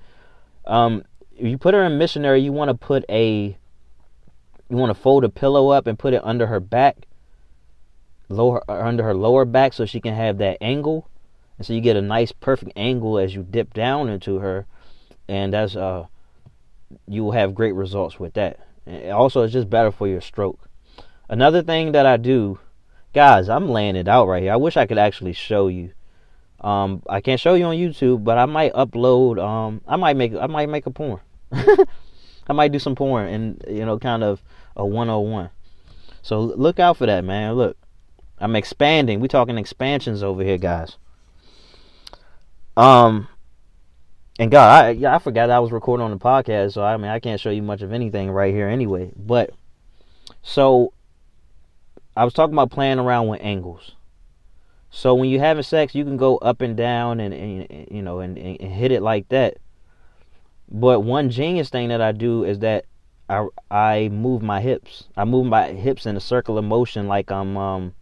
Um, 0.65 1.03
if 1.35 1.45
you 1.45 1.57
put 1.57 1.73
her 1.73 1.83
in 1.83 1.97
missionary, 1.97 2.41
you 2.41 2.51
want 2.51 2.69
to 2.69 2.73
put 2.73 3.05
a 3.09 3.57
you 4.69 4.77
want 4.77 4.95
to 4.95 4.99
fold 4.99 5.23
a 5.23 5.29
pillow 5.29 5.69
up 5.69 5.87
and 5.87 5.97
put 5.97 6.13
it 6.13 6.21
under 6.23 6.47
her 6.47 6.59
back, 6.59 7.07
lower 8.27 8.63
under 8.69 9.03
her 9.03 9.13
lower 9.13 9.45
back, 9.45 9.73
so 9.73 9.85
she 9.85 9.99
can 9.99 10.13
have 10.15 10.37
that 10.39 10.57
angle, 10.61 11.07
and 11.57 11.65
so 11.65 11.73
you 11.73 11.81
get 11.81 11.95
a 11.95 12.01
nice 12.01 12.31
perfect 12.31 12.71
angle 12.75 13.19
as 13.19 13.35
you 13.35 13.43
dip 13.43 13.73
down 13.73 14.09
into 14.09 14.39
her, 14.39 14.65
and 15.27 15.53
that's 15.53 15.75
uh 15.75 16.05
you 17.07 17.23
will 17.23 17.33
have 17.33 17.53
great 17.53 17.73
results 17.73 18.19
with 18.19 18.33
that. 18.33 18.59
And 18.85 19.11
also, 19.11 19.43
it's 19.43 19.53
just 19.53 19.69
better 19.69 19.91
for 19.91 20.07
your 20.07 20.21
stroke. 20.21 20.69
Another 21.27 21.61
thing 21.61 21.91
that 21.91 22.05
I 22.05 22.17
do, 22.17 22.59
guys, 23.13 23.49
I'm 23.49 23.69
laying 23.69 23.95
it 23.95 24.07
out 24.07 24.27
right 24.27 24.41
here. 24.41 24.53
I 24.53 24.57
wish 24.57 24.77
I 24.77 24.85
could 24.85 24.97
actually 24.97 25.33
show 25.33 25.67
you. 25.67 25.91
Um, 26.61 27.03
I 27.07 27.21
can't 27.21 27.39
show 27.39 27.53
you 27.53 27.65
on 27.65 27.75
YouTube, 27.75 28.23
but 28.23 28.37
I 28.37 28.45
might 28.45 28.73
upload. 28.73 29.41
Um, 29.41 29.81
I 29.87 29.95
might 29.95 30.17
make 30.17 30.33
I 30.33 30.47
might 30.47 30.69
make 30.69 30.85
a 30.85 30.91
porn. 30.91 31.21
I 31.51 32.53
might 32.53 32.71
do 32.71 32.79
some 32.79 32.95
porn 32.95 33.27
and 33.27 33.63
you 33.67 33.85
know, 33.85 33.97
kind 33.99 34.23
of 34.23 34.41
a 34.75 34.85
101. 34.85 35.49
So 36.21 36.41
look 36.41 36.79
out 36.79 36.97
for 36.97 37.05
that, 37.05 37.23
man. 37.23 37.53
Look, 37.53 37.77
I'm 38.39 38.55
expanding. 38.55 39.19
We're 39.19 39.27
talking 39.27 39.57
expansions 39.57 40.23
over 40.23 40.43
here, 40.43 40.57
guys. 40.57 40.97
Um, 42.75 43.27
and 44.39 44.49
God, 44.49 44.85
I 44.85 44.89
yeah, 44.91 45.13
I 45.13 45.19
forgot 45.19 45.49
I 45.49 45.59
was 45.59 45.73
recording 45.73 46.05
on 46.05 46.11
the 46.11 46.17
podcast, 46.17 46.73
so 46.73 46.83
I 46.83 46.95
mean 46.95 47.11
I 47.11 47.19
can't 47.19 47.41
show 47.41 47.49
you 47.49 47.61
much 47.61 47.81
of 47.81 47.91
anything 47.91 48.31
right 48.31 48.53
here 48.53 48.69
anyway. 48.69 49.11
But 49.17 49.51
so 50.41 50.93
I 52.15 52.23
was 52.23 52.33
talking 52.33 52.53
about 52.53 52.71
playing 52.71 52.99
around 52.99 53.27
with 53.27 53.41
angles. 53.41 53.95
So 54.91 55.13
when 55.13 55.29
you're 55.29 55.41
having 55.41 55.63
sex, 55.63 55.93
you 55.93 56.05
can 56.05 56.15
go 56.15 56.37
up 56.37 56.61
and 56.61 56.77
down 56.77 57.19
and, 57.19 57.33
and 57.33 57.87
you 57.91 58.01
know 58.01 58.21
and, 58.21 58.37
and 58.37 58.71
hit 58.73 58.93
it 58.93 59.01
like 59.01 59.27
that. 59.27 59.57
But 60.71 61.01
one 61.01 61.29
genius 61.29 61.69
thing 61.69 61.89
that 61.89 62.01
I 62.01 62.13
do 62.13 62.45
is 62.45 62.59
that 62.59 62.85
I 63.27 63.45
I 63.69 64.09
move 64.09 64.41
my 64.41 64.61
hips. 64.61 65.03
I 65.17 65.25
move 65.25 65.47
my 65.47 65.67
hips 65.67 66.05
in 66.05 66.15
a 66.15 66.21
circular 66.21 66.61
motion 66.61 67.09
like 67.09 67.29
I'm 67.29 67.57
um, 67.57 67.93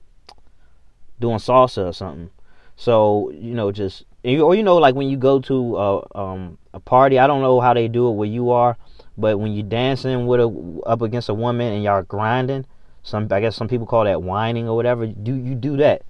doing 1.20 1.38
salsa 1.38 1.89
or 1.89 1.94
something. 1.94 2.29
So 2.75 3.32
you 3.32 3.56
know, 3.56 3.72
just 3.72 4.03
or 4.28 4.56
you 4.56 4.64
know, 4.64 4.78
like 4.78 4.96
when 4.96 5.08
you 5.08 5.18
go 5.18 5.40
to 5.40 5.78
a, 5.78 6.18
um, 6.20 6.58
a 6.78 6.80
party. 6.80 7.20
I 7.20 7.28
don't 7.28 7.42
know 7.42 7.60
how 7.60 7.74
they 7.74 7.88
do 7.88 8.08
it 8.08 8.14
where 8.14 8.28
you 8.28 8.52
are, 8.52 8.78
but 9.18 9.38
when 9.40 9.54
you're 9.54 9.68
dancing 9.68 10.26
with 10.28 10.40
a 10.40 10.82
up 10.86 11.02
against 11.02 11.28
a 11.28 11.34
woman 11.34 11.74
and 11.74 11.84
y'all 11.84 12.04
grinding, 12.04 12.66
some 13.04 13.28
I 13.32 13.42
guess 13.42 13.56
some 13.56 13.68
people 13.68 13.86
call 13.86 14.06
that 14.06 14.22
wining 14.22 14.70
or 14.70 14.76
whatever. 14.76 15.06
Do 15.06 15.36
you 15.36 15.56
do 15.56 15.76
that? 15.78 16.04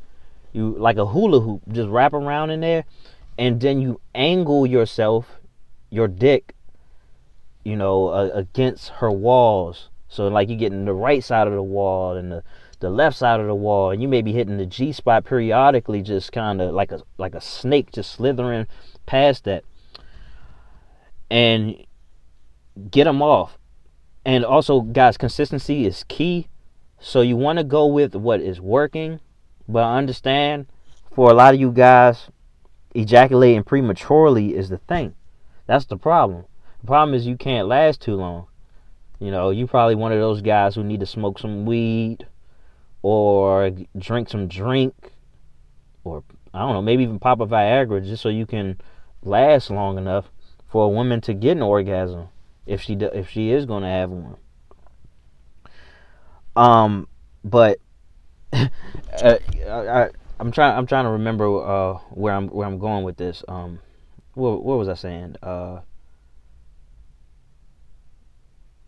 You 0.54 0.76
like 0.78 0.98
a 0.98 1.06
hula 1.06 1.40
hoop, 1.40 1.62
just 1.72 1.90
wrap 1.90 2.14
around 2.14 2.52
in 2.52 2.60
there, 2.62 2.86
and 3.38 3.60
then 3.60 3.82
you 3.82 4.00
angle 4.14 4.68
yourself, 4.68 5.40
your 5.90 6.08
dick, 6.08 6.54
you 7.64 7.76
know, 7.76 8.08
uh, 8.08 8.30
against 8.34 8.90
her 8.90 9.12
walls. 9.12 9.90
So 10.10 10.28
like 10.28 10.50
you're 10.50 10.58
getting 10.58 10.86
the 10.86 10.94
right 10.94 11.24
side 11.24 11.48
of 11.48 11.54
the 11.54 11.64
wall 11.64 12.16
and 12.16 12.32
the 12.32 12.44
the 12.80 12.90
left 12.90 13.18
side 13.18 13.40
of 13.40 13.48
the 13.48 13.56
wall, 13.56 13.92
and 13.92 14.02
you 14.02 14.08
may 14.08 14.22
be 14.22 14.34
hitting 14.34 14.58
the 14.58 14.66
G 14.66 14.92
spot 14.92 15.26
periodically, 15.26 16.02
just 16.02 16.32
kind 16.32 16.62
of 16.62 16.74
like 16.74 16.92
a 16.92 17.02
like 17.18 17.36
a 17.36 17.42
snake, 17.42 17.92
just 17.92 18.12
slithering 18.12 18.68
past 19.06 19.46
that, 19.46 19.64
and 21.30 21.86
get 22.92 23.06
them 23.06 23.22
off. 23.22 23.58
And 24.26 24.46
also, 24.46 24.82
guys, 24.82 25.18
consistency 25.18 25.86
is 25.86 26.04
key. 26.08 26.48
So 27.00 27.22
you 27.22 27.38
want 27.38 27.60
to 27.60 27.64
go 27.64 27.86
with 27.86 28.16
what 28.16 28.42
is 28.42 28.60
working, 28.60 29.20
but 29.68 29.84
I 29.84 29.98
understand 29.98 30.68
for 31.14 31.32
a 31.32 31.34
lot 31.34 31.54
of 31.54 31.60
you 31.60 31.72
guys, 31.72 32.30
ejaculating 32.94 33.64
prematurely 33.64 34.56
is 34.56 34.70
the 34.70 34.80
thing. 34.80 35.16
That's 35.66 35.86
the 35.86 35.98
problem. 35.98 36.46
The 36.82 36.88
problem 36.88 37.16
is 37.16 37.26
you 37.28 37.38
can't 37.38 37.68
last 37.68 38.02
too 38.02 38.16
long. 38.16 38.48
You 39.20 39.32
know, 39.32 39.50
you 39.50 39.66
probably 39.66 39.96
one 39.96 40.12
of 40.12 40.20
those 40.20 40.42
guys 40.42 40.76
who 40.76 40.84
need 40.84 41.00
to 41.00 41.06
smoke 41.06 41.40
some 41.40 41.66
weed 41.66 42.28
or 43.08 43.72
drink 43.98 44.28
some 44.28 44.50
drink 44.50 45.14
or 46.04 46.26
I 46.54 46.60
don't 46.60 46.74
know, 46.74 46.82
maybe 46.82 47.04
even 47.04 47.20
pop 47.20 47.40
a 47.40 47.48
Viagra 47.48 48.04
just 48.04 48.22
so 48.22 48.28
you 48.28 48.46
can 48.46 48.82
last 49.24 49.70
long 49.70 49.98
enough 49.98 50.30
for 50.68 50.84
a 50.84 50.90
woman 50.90 51.22
to 51.22 51.34
get 51.34 51.56
an 51.56 51.64
orgasm 51.64 52.28
if 52.66 52.82
she 52.82 52.96
do, 52.96 53.06
if 53.06 53.30
she 53.30 53.52
is 53.52 53.66
going 53.66 53.84
to 53.84 53.90
have 53.90 54.10
one. 54.10 54.36
Um, 56.58 57.08
but 57.46 57.80
uh, 58.52 58.68
I, 59.24 60.10
am 60.42 60.52
trying 60.52 60.78
I'm 60.78 60.86
trying 60.86 61.06
to 61.06 61.12
remember 61.12 61.46
uh, 61.64 61.94
where 62.10 62.34
I'm 62.34 62.50
where 62.50 62.68
I'm 62.68 62.78
going 62.78 63.06
with 63.06 63.16
this. 63.16 63.42
Um, 63.48 63.80
what 64.34 64.66
what 64.66 64.78
was 64.78 64.90
I 64.90 64.96
saying? 64.96 65.38
Uh, 65.42 65.80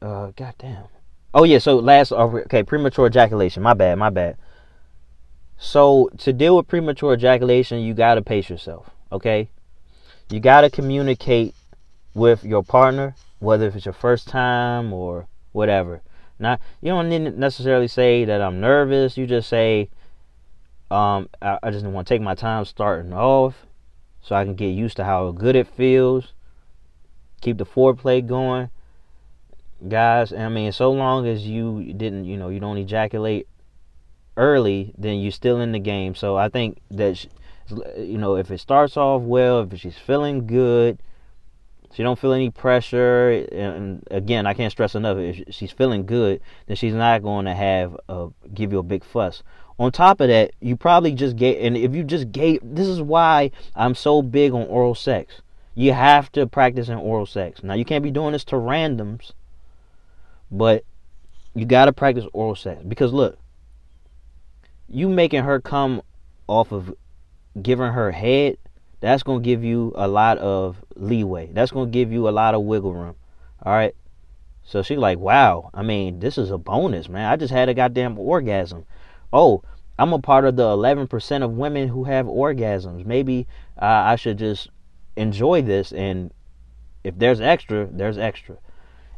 uh, 0.02 0.32
goddamn. 0.36 0.88
Oh 1.32 1.44
yeah, 1.44 1.60
so 1.60 1.78
last 1.78 2.12
okay, 2.12 2.64
premature 2.64 3.06
ejaculation. 3.06 3.62
My 3.62 3.74
bad, 3.74 4.00
my 4.00 4.10
bad. 4.10 4.38
So 5.58 6.10
to 6.20 6.34
deal 6.34 6.58
with 6.58 6.68
premature 6.68 7.14
ejaculation, 7.14 7.82
you 7.82 7.94
gotta 7.94 8.22
pace 8.22 8.50
yourself. 8.50 8.90
Okay, 9.12 9.50
you 10.30 10.40
gotta 10.40 10.70
communicate 10.70 11.54
with 12.16 12.44
your 12.44 12.64
partner, 12.64 13.16
whether 13.38 13.68
if 13.68 13.76
it's 13.76 13.86
your 13.86 13.94
first 13.94 14.28
time 14.28 14.92
or 14.92 15.28
whatever. 15.52 16.02
Now 16.40 16.58
you 16.82 16.90
don't 16.90 17.10
need 17.10 17.38
necessarily 17.38 17.88
say 17.88 18.26
that 18.26 18.42
I'm 18.42 18.60
nervous. 18.60 19.16
You 19.16 19.28
just 19.28 19.50
say, 19.50 19.90
um, 20.90 21.30
I, 21.44 21.60
I 21.62 21.70
just 21.70 21.86
want 21.86 22.08
to 22.08 22.14
take 22.14 22.24
my 22.24 22.34
time 22.34 22.66
starting 22.66 23.14
off, 23.14 23.68
so 24.24 24.36
I 24.36 24.46
can 24.46 24.56
get 24.56 24.70
used 24.70 24.98
to 24.98 25.04
how 25.04 25.30
good 25.32 25.56
it 25.56 25.68
feels. 25.68 26.34
Keep 27.42 27.60
the 27.60 27.66
foreplay 27.68 28.26
going 28.26 28.72
guys, 29.88 30.34
I 30.34 30.50
mean, 30.50 30.72
so 30.72 30.92
long 30.92 31.28
as 31.28 31.46
you 31.48 31.94
didn't, 31.94 32.26
you 32.26 32.38
know, 32.38 32.50
you 32.50 32.60
don't 32.60 32.78
ejaculate 32.78 33.48
early, 34.36 34.94
then 34.98 35.20
you're 35.20 35.32
still 35.32 35.62
in 35.62 35.72
the 35.72 35.80
game. 35.80 36.16
So 36.16 36.38
I 36.38 36.50
think 36.50 36.80
that, 36.92 37.26
you 37.98 38.18
know, 38.18 38.36
if 38.36 38.52
it 38.52 38.60
starts 38.60 38.98
off 38.98 39.22
well, 39.22 39.62
if 39.62 39.80
she's 39.80 39.98
feeling 39.98 40.48
good, 40.48 41.02
she 41.92 42.04
don't 42.04 42.20
feel 42.20 42.34
any 42.34 42.52
pressure, 42.52 43.32
and 43.52 44.04
again, 44.12 44.46
I 44.46 44.54
can't 44.54 44.72
stress 44.72 44.94
enough. 44.94 45.18
If 45.18 45.56
she's 45.56 45.72
feeling 45.72 46.06
good, 46.06 46.40
then 46.68 46.76
she's 46.76 46.94
not 46.94 47.24
going 47.24 47.46
to 47.46 47.56
have 47.56 47.98
a, 48.08 48.28
give 48.54 48.72
you 48.72 48.78
a 48.78 48.84
big 48.84 49.04
fuss. 49.04 49.42
On 49.80 49.92
top 49.92 50.22
of 50.22 50.28
that, 50.28 50.52
you 50.60 50.76
probably 50.76 51.14
just 51.14 51.36
get, 51.36 51.60
and 51.60 51.76
if 51.76 51.96
you 51.96 52.04
just 52.04 52.32
gave, 52.32 52.60
this 52.64 52.88
is 52.88 53.02
why 53.02 53.50
I'm 53.76 53.96
so 53.96 54.22
big 54.22 54.54
on 54.54 54.68
oral 54.68 54.94
sex. 54.94 55.42
You 55.74 55.94
have 55.94 56.32
to 56.34 56.46
practice 56.46 56.90
in 56.90 56.98
oral 56.98 57.26
sex. 57.26 57.64
Now, 57.64 57.74
you 57.74 57.86
can't 57.86 58.04
be 58.04 58.12
doing 58.12 58.34
this 58.34 58.44
to 58.46 58.56
randoms 58.56 59.32
but 60.52 60.84
you 61.56 61.66
got 61.66 61.86
to 61.86 61.94
practice 61.94 62.26
oral 62.34 62.56
sex 62.56 62.82
because 62.88 63.14
look, 63.14 63.38
you 64.88 65.10
making 65.10 65.44
her 65.44 65.60
come 65.60 66.02
off 66.48 66.72
of 66.72 66.94
giving 67.62 67.92
her 67.92 68.12
head, 68.12 68.58
that's 69.02 69.24
to 69.24 69.40
give 69.40 69.64
you 69.64 69.94
a 69.96 70.08
lot 70.08 70.38
of 70.40 70.84
leeway. 70.96 71.50
That's 71.52 71.72
to 71.72 71.86
give 71.86 72.12
you 72.12 72.28
a 72.28 72.32
lot 72.32 72.54
of 72.54 72.64
wiggle 72.64 72.94
room. 72.94 73.16
All 73.64 73.74
right? 73.74 73.96
So 74.64 74.84
she's 74.84 74.98
like, 74.98 75.20
"Wow, 75.20 75.70
I 75.74 75.82
mean, 75.82 76.20
this 76.20 76.38
is 76.38 76.52
a 76.52 76.58
bonus, 76.58 77.10
man. 77.10 77.32
I 77.32 77.36
just 77.36 77.54
had 77.54 77.70
a 77.70 77.74
goddamn 77.74 78.20
orgasm." 78.20 78.86
Oh, 79.32 79.64
I'm 79.98 80.14
a 80.14 80.20
part 80.20 80.46
of 80.46 80.56
the 80.56 80.64
11% 80.64 81.44
of 81.44 81.52
women 81.52 81.88
who 81.90 82.06
have 82.06 82.26
orgasms. 82.26 83.06
Maybe 83.06 83.48
uh, 83.82 83.86
I 83.86 84.16
should 84.16 84.38
just 84.38 84.70
enjoy 85.16 85.62
this 85.62 85.92
and 85.92 86.32
if 87.04 87.18
there's 87.18 87.42
extra, 87.42 87.88
there's 87.92 88.18
extra. 88.18 88.58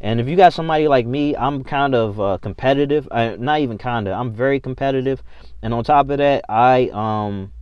And 0.01 0.19
if 0.19 0.27
you 0.27 0.35
got 0.35 0.51
somebody 0.51 0.87
like 0.87 1.05
me, 1.05 1.35
I'm 1.37 1.63
kind 1.63 1.93
of 1.93 2.19
uh, 2.19 2.39
competitive. 2.41 3.07
I, 3.11 3.35
not 3.35 3.59
even 3.59 3.77
kind 3.77 4.07
of. 4.07 4.19
I'm 4.19 4.33
very 4.33 4.59
competitive. 4.59 5.21
And 5.61 5.73
on 5.75 5.83
top 5.83 6.09
of 6.09 6.17
that, 6.17 6.43
I 6.49 6.89
um 6.89 7.53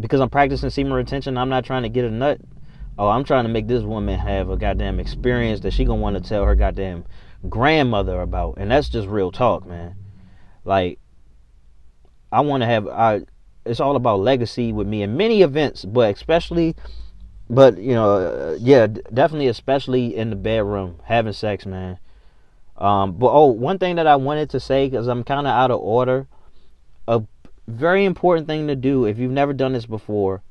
because 0.00 0.20
I'm 0.20 0.30
practicing 0.30 0.70
semen 0.70 0.94
retention, 0.94 1.36
I'm 1.36 1.50
not 1.50 1.66
trying 1.66 1.82
to 1.82 1.90
get 1.90 2.06
a 2.06 2.10
nut. 2.10 2.40
Oh, 2.98 3.08
I'm 3.08 3.24
trying 3.24 3.44
to 3.44 3.50
make 3.50 3.68
this 3.68 3.82
woman 3.82 4.18
have 4.18 4.48
a 4.48 4.56
goddamn 4.56 4.98
experience 4.98 5.60
that 5.60 5.72
she 5.72 5.84
gonna 5.84 6.00
want 6.00 6.16
to 6.16 6.26
tell 6.26 6.44
her 6.44 6.54
goddamn 6.54 7.04
grandmother 7.48 8.20
about, 8.22 8.56
and 8.56 8.70
that's 8.70 8.88
just 8.88 9.06
real 9.06 9.30
talk, 9.30 9.66
man. 9.66 9.94
Like, 10.64 10.98
I 12.32 12.40
want 12.40 12.62
to 12.62 12.66
have. 12.66 12.88
I. 12.88 13.22
It's 13.66 13.78
all 13.78 13.94
about 13.94 14.20
legacy 14.20 14.72
with 14.72 14.86
me 14.86 15.02
in 15.02 15.18
many 15.18 15.42
events, 15.42 15.84
but 15.84 16.14
especially 16.14 16.74
but 17.50 17.78
you 17.78 17.94
know, 17.94 18.10
uh, 18.14 18.58
yeah, 18.60 18.86
definitely, 18.86 19.48
especially 19.48 20.16
in 20.16 20.30
the 20.30 20.36
bedroom, 20.36 21.00
having 21.04 21.32
sex, 21.32 21.66
man. 21.66 21.98
Um, 22.78 23.12
but 23.12 23.30
oh, 23.32 23.46
one 23.46 23.78
thing 23.78 23.96
that 23.96 24.06
I 24.06 24.16
wanted 24.16 24.50
to 24.50 24.60
say 24.60 24.88
because 24.88 25.08
I'm 25.08 25.24
kind 25.24 25.46
of 25.46 25.52
out 25.52 25.72
of 25.72 25.80
order. 25.80 26.28
A 27.08 27.22
very 27.66 28.04
important 28.04 28.46
thing 28.46 28.68
to 28.68 28.76
do 28.76 29.04
if 29.04 29.18
you've 29.18 29.32
never 29.32 29.52
done 29.52 29.72
this 29.72 29.84
before 29.84 30.42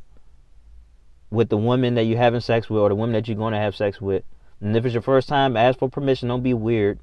with 1.32 1.48
the 1.48 1.58
woman 1.58 1.96
that 1.96 2.04
you're 2.04 2.18
having 2.18 2.42
sex 2.42 2.70
with 2.70 2.82
or 2.82 2.90
the 2.90 2.96
woman 2.96 3.14
that 3.14 3.28
you're 3.28 3.38
going 3.38 3.54
to 3.54 3.60
have 3.60 3.76
sex 3.76 4.02
with. 4.02 4.24
And 4.60 4.76
if 4.76 4.86
it's 4.86 4.94
your 4.94 5.02
first 5.02 5.30
time, 5.30 5.56
ask 5.56 5.80
for 5.80 5.90
permission. 5.90 6.28
Don't 6.28 6.44
be 6.44 6.54
weird. 6.54 7.00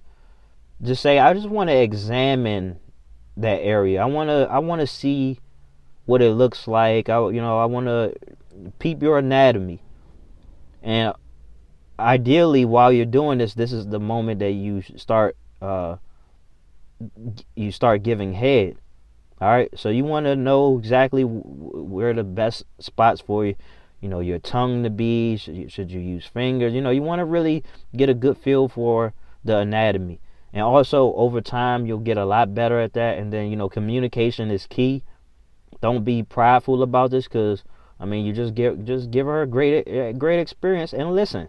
Just 0.83 1.01
say, 1.01 1.19
I 1.19 1.33
just 1.33 1.49
want 1.49 1.71
to 1.71 1.77
examine 1.77 2.79
that 3.39 3.63
area. 3.63 4.03
I 4.03 4.05
want 4.05 4.29
to, 4.29 4.47
I 4.51 4.59
want 4.59 4.81
to 4.81 4.87
see 4.87 5.41
what 6.05 6.21
it 6.21 6.33
looks 6.33 6.69
like. 6.69 7.09
I, 7.09 7.19
you 7.31 7.41
know, 7.41 7.59
I 7.59 7.65
want 7.65 7.87
to 7.87 8.15
peep 8.79 9.03
your 9.03 9.19
anatomy. 9.19 9.81
And 10.87 11.15
ideally, 11.99 12.65
while 12.65 12.93
you're 12.93 13.05
doing 13.05 13.39
this, 13.39 13.55
this 13.55 13.73
is 13.73 13.89
the 13.89 13.99
moment 13.99 14.39
that 14.39 14.53
you 14.53 14.83
start 14.95 15.37
uh, 15.61 15.97
you 17.57 17.73
start 17.73 18.05
giving 18.05 18.33
head. 18.33 18.77
All 19.41 19.49
right, 19.49 19.69
so 19.75 19.89
you 19.89 20.05
want 20.05 20.27
to 20.27 20.37
know 20.37 20.79
exactly 20.79 21.25
where 21.25 22.15
the 22.15 22.23
best 22.23 22.65
spots 22.79 23.21
for 23.21 23.45
you, 23.45 23.57
you 24.01 24.09
know, 24.09 24.21
your 24.21 24.39
tongue 24.39 24.85
to 24.85 24.91
be. 24.91 25.37
Should 25.37 25.57
you, 25.57 25.69
should 25.69 25.91
you 25.91 26.01
use 26.01 26.25
fingers? 26.25 26.73
You 26.73 26.81
know, 26.81 26.91
you 26.91 27.03
want 27.03 27.19
to 27.19 27.25
really 27.25 27.65
get 27.95 28.09
a 28.09 28.15
good 28.15 28.39
feel 28.39 28.69
for 28.69 29.13
the 29.45 29.59
anatomy, 29.59 30.21
and 30.53 30.63
also 30.63 31.13
over 31.15 31.41
time 31.41 31.85
you'll 31.85 31.99
get 31.99 32.17
a 32.17 32.25
lot 32.25 32.55
better 32.55 32.79
at 32.79 32.93
that. 32.93 33.19
And 33.19 33.33
then 33.33 33.51
you 33.51 33.57
know, 33.57 33.69
communication 33.69 34.53
is 34.53 34.67
key. 34.67 35.03
Don't 35.83 36.05
be 36.05 36.23
prideful 36.23 36.81
about 36.85 37.11
this, 37.11 37.25
because 37.25 37.65
I 37.99 38.05
mean, 38.05 38.27
you 38.27 38.33
just 38.33 38.55
give 38.55 38.85
just 38.85 39.11
give 39.11 39.27
her 39.27 39.43
a 39.43 39.47
great 39.47 39.87
a 39.87 40.13
great 40.13 40.41
experience 40.41 40.93
and 40.93 41.15
listen. 41.15 41.49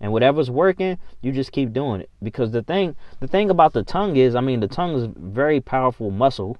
And 0.00 0.12
whatever's 0.12 0.50
working, 0.50 0.98
you 1.22 1.30
just 1.30 1.52
keep 1.52 1.72
doing 1.72 2.00
it. 2.00 2.10
Because 2.22 2.50
the 2.50 2.62
thing 2.62 2.96
the 3.20 3.28
thing 3.28 3.50
about 3.50 3.72
the 3.72 3.82
tongue 3.84 4.16
is, 4.16 4.34
I 4.34 4.40
mean, 4.40 4.60
the 4.60 4.68
tongue 4.68 4.94
is 4.96 5.08
very 5.16 5.60
powerful 5.60 6.10
muscle. 6.10 6.58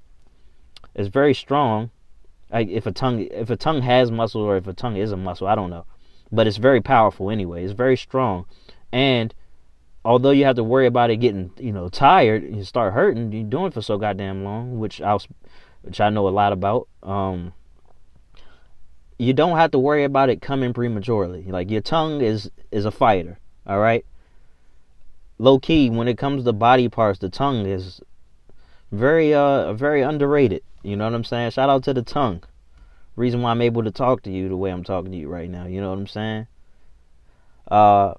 It's 0.94 1.08
very 1.08 1.34
strong. 1.34 1.90
Like 2.52 2.68
if 2.68 2.86
a 2.86 2.92
tongue 2.92 3.26
if 3.30 3.50
a 3.50 3.56
tongue 3.56 3.82
has 3.82 4.10
muscle 4.10 4.42
or 4.42 4.56
if 4.56 4.66
a 4.66 4.72
tongue 4.72 4.96
is 4.96 5.10
a 5.12 5.16
muscle, 5.16 5.46
I 5.48 5.54
don't 5.54 5.70
know. 5.70 5.86
but 6.30 6.46
it's 6.46 6.56
very 6.56 6.80
powerful 6.80 7.30
anyway. 7.30 7.64
It's 7.64 7.72
very 7.72 7.96
strong, 7.96 8.46
and 8.92 9.34
although 10.04 10.30
you 10.30 10.44
have 10.44 10.56
to 10.56 10.64
worry 10.64 10.86
about 10.86 11.10
it 11.10 11.16
getting 11.16 11.50
you 11.58 11.72
know 11.72 11.88
tired 11.88 12.42
and 12.42 12.66
start 12.66 12.92
hurting, 12.94 13.32
you're 13.32 13.44
doing 13.44 13.66
it 13.66 13.74
for 13.74 13.82
so 13.82 13.96
goddamn 13.98 14.44
long, 14.44 14.78
which 14.78 15.00
I 15.00 15.12
was, 15.14 15.26
which 15.82 16.00
I 16.00 16.10
know 16.10 16.28
a 16.28 16.30
lot 16.30 16.52
about. 16.52 16.88
Um, 17.02 17.52
you 19.18 19.32
don't 19.32 19.56
have 19.56 19.70
to 19.72 19.78
worry 19.78 20.04
about 20.04 20.28
it 20.28 20.42
coming 20.42 20.72
prematurely. 20.72 21.44
Like 21.44 21.70
your 21.70 21.80
tongue 21.80 22.20
is 22.20 22.50
is 22.70 22.84
a 22.84 22.90
fighter. 22.90 23.38
All 23.66 23.78
right. 23.78 24.04
Low 25.38 25.58
key, 25.58 25.90
when 25.90 26.08
it 26.08 26.18
comes 26.18 26.44
to 26.44 26.52
body 26.52 26.88
parts, 26.88 27.18
the 27.18 27.28
tongue 27.28 27.66
is 27.66 28.00
very 28.92 29.34
uh 29.34 29.72
very 29.74 30.02
underrated. 30.02 30.62
You 30.82 30.96
know 30.96 31.04
what 31.04 31.14
I'm 31.14 31.24
saying? 31.24 31.50
Shout 31.52 31.70
out 31.70 31.84
to 31.84 31.94
the 31.94 32.02
tongue. 32.02 32.42
Reason 33.16 33.40
why 33.40 33.52
I'm 33.52 33.62
able 33.62 33.84
to 33.84 33.90
talk 33.90 34.22
to 34.22 34.30
you 34.30 34.48
the 34.48 34.56
way 34.56 34.70
I'm 34.70 34.84
talking 34.84 35.12
to 35.12 35.18
you 35.18 35.28
right 35.28 35.48
now. 35.48 35.66
You 35.66 35.80
know 35.80 35.90
what 35.90 35.98
I'm 35.98 36.06
saying? 36.06 36.46
Uh, 37.70 38.14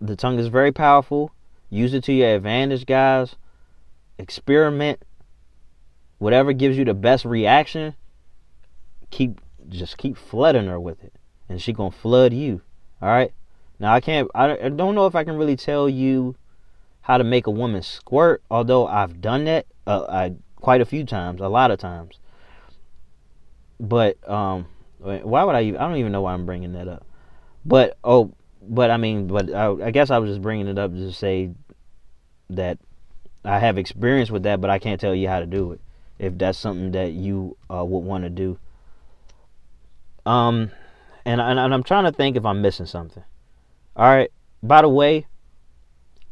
the 0.00 0.16
tongue 0.16 0.38
is 0.38 0.46
very 0.46 0.72
powerful. 0.72 1.32
Use 1.68 1.94
it 1.94 2.04
to 2.04 2.12
your 2.12 2.34
advantage, 2.36 2.86
guys. 2.86 3.34
Experiment. 4.18 5.02
Whatever 6.18 6.52
gives 6.52 6.76
you 6.76 6.84
the 6.84 6.94
best 6.94 7.24
reaction, 7.24 7.94
keep 9.10 9.40
just 9.70 9.98
keep 9.98 10.16
flooding 10.16 10.66
her 10.66 10.80
with 10.80 11.02
it, 11.02 11.14
and 11.48 11.60
she 11.60 11.72
gonna 11.72 11.90
flood 11.90 12.32
you. 12.32 12.62
All 13.00 13.08
right. 13.08 13.32
Now 13.78 13.94
I 13.94 14.00
can't. 14.00 14.30
I, 14.34 14.68
don't 14.68 14.94
know 14.94 15.06
if 15.06 15.14
I 15.14 15.24
can 15.24 15.36
really 15.36 15.56
tell 15.56 15.88
you 15.88 16.36
how 17.02 17.16
to 17.18 17.24
make 17.24 17.46
a 17.46 17.50
woman 17.50 17.82
squirt. 17.82 18.42
Although 18.50 18.86
I've 18.86 19.20
done 19.20 19.44
that 19.44 19.66
uh, 19.86 20.04
I, 20.08 20.34
quite 20.56 20.80
a 20.80 20.84
few 20.84 21.04
times, 21.04 21.40
a 21.40 21.48
lot 21.48 21.70
of 21.70 21.78
times. 21.78 22.18
But 23.78 24.16
um, 24.28 24.66
why 24.98 25.44
would 25.44 25.54
I? 25.54 25.60
I 25.60 25.70
don't 25.72 25.96
even 25.96 26.12
know 26.12 26.22
why 26.22 26.34
I'm 26.34 26.44
bringing 26.44 26.74
that 26.74 26.88
up. 26.88 27.06
But 27.64 27.96
oh, 28.04 28.32
but 28.62 28.90
I 28.90 28.98
mean, 28.98 29.26
but 29.26 29.52
I, 29.52 29.86
I 29.86 29.90
guess 29.90 30.10
I 30.10 30.18
was 30.18 30.30
just 30.30 30.42
bringing 30.42 30.68
it 30.68 30.78
up 30.78 30.92
to 30.92 31.12
say 31.12 31.50
that 32.50 32.78
I 33.44 33.58
have 33.58 33.78
experience 33.78 34.30
with 34.30 34.42
that, 34.42 34.60
but 34.60 34.68
I 34.68 34.78
can't 34.78 35.00
tell 35.00 35.14
you 35.14 35.28
how 35.28 35.40
to 35.40 35.46
do 35.46 35.72
it. 35.72 35.80
If 36.18 36.36
that's 36.36 36.58
something 36.58 36.92
that 36.92 37.12
you 37.12 37.56
uh, 37.72 37.84
would 37.84 38.00
want 38.00 38.24
to 38.24 38.30
do. 38.30 38.58
Um, 40.26 40.70
and, 41.24 41.40
and 41.40 41.58
and 41.58 41.74
I'm 41.74 41.82
trying 41.82 42.04
to 42.04 42.12
think 42.12 42.36
if 42.36 42.44
I'm 42.44 42.62
missing 42.62 42.86
something. 42.86 43.24
All 43.96 44.06
right. 44.06 44.30
By 44.62 44.82
the 44.82 44.88
way, 44.88 45.26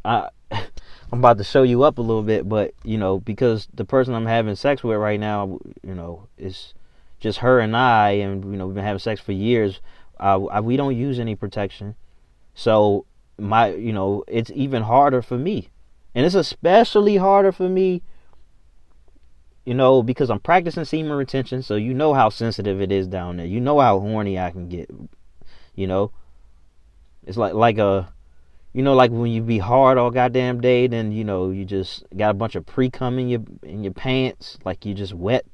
I 0.04 0.28
I'm 0.50 1.20
about 1.20 1.38
to 1.38 1.44
show 1.44 1.62
you 1.62 1.82
up 1.82 1.98
a 1.98 2.02
little 2.02 2.22
bit, 2.22 2.48
but 2.48 2.74
you 2.84 2.98
know, 2.98 3.18
because 3.18 3.68
the 3.72 3.84
person 3.84 4.14
I'm 4.14 4.26
having 4.26 4.54
sex 4.54 4.82
with 4.82 4.98
right 4.98 5.18
now, 5.18 5.58
you 5.82 5.94
know, 5.94 6.28
is 6.36 6.74
just 7.18 7.38
her 7.38 7.60
and 7.60 7.76
I, 7.76 8.10
and 8.10 8.44
you 8.44 8.58
know, 8.58 8.66
we've 8.66 8.74
been 8.74 8.84
having 8.84 8.98
sex 8.98 9.20
for 9.20 9.32
years. 9.32 9.80
Uh, 10.20 10.44
I, 10.46 10.60
we 10.60 10.76
don't 10.76 10.96
use 10.96 11.18
any 11.18 11.34
protection, 11.34 11.94
so 12.54 13.06
my, 13.38 13.72
you 13.72 13.92
know, 13.92 14.24
it's 14.26 14.50
even 14.54 14.82
harder 14.82 15.22
for 15.22 15.38
me, 15.38 15.70
and 16.14 16.26
it's 16.26 16.34
especially 16.34 17.16
harder 17.16 17.52
for 17.52 17.68
me, 17.68 18.02
you 19.68 19.74
know, 19.74 20.02
because 20.02 20.30
I'm 20.30 20.40
practicing 20.40 20.86
semen 20.86 21.12
retention. 21.12 21.62
So 21.62 21.76
you 21.76 21.92
know 21.92 22.14
how 22.14 22.30
sensitive 22.30 22.80
it 22.80 22.90
is 22.90 23.06
down 23.06 23.36
there. 23.36 23.44
You 23.44 23.60
know 23.60 23.78
how 23.80 24.00
horny 24.00 24.38
I 24.38 24.50
can 24.50 24.66
get. 24.70 24.90
You 25.74 25.86
know, 25.86 26.10
it's 27.26 27.36
like 27.36 27.52
like 27.52 27.76
a 27.76 28.10
you 28.72 28.82
know, 28.82 28.94
like 28.94 29.10
when 29.10 29.30
you 29.30 29.42
be 29.42 29.58
hard 29.58 29.98
all 29.98 30.10
goddamn 30.10 30.62
day, 30.62 30.86
then 30.86 31.12
you 31.12 31.22
know 31.22 31.50
you 31.50 31.66
just 31.66 32.02
got 32.16 32.30
a 32.30 32.34
bunch 32.34 32.54
of 32.54 32.64
pre 32.64 32.88
cum 32.88 33.18
in 33.18 33.28
your 33.28 33.42
in 33.62 33.84
your 33.84 33.92
pants, 33.92 34.58
like 34.64 34.86
you 34.86 34.94
just 34.94 35.12
wet. 35.12 35.44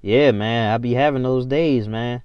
Yeah, 0.00 0.30
man, 0.30 0.72
I 0.72 0.78
be 0.78 0.94
having 0.94 1.22
those 1.22 1.44
days, 1.44 1.86
man. 1.86 2.22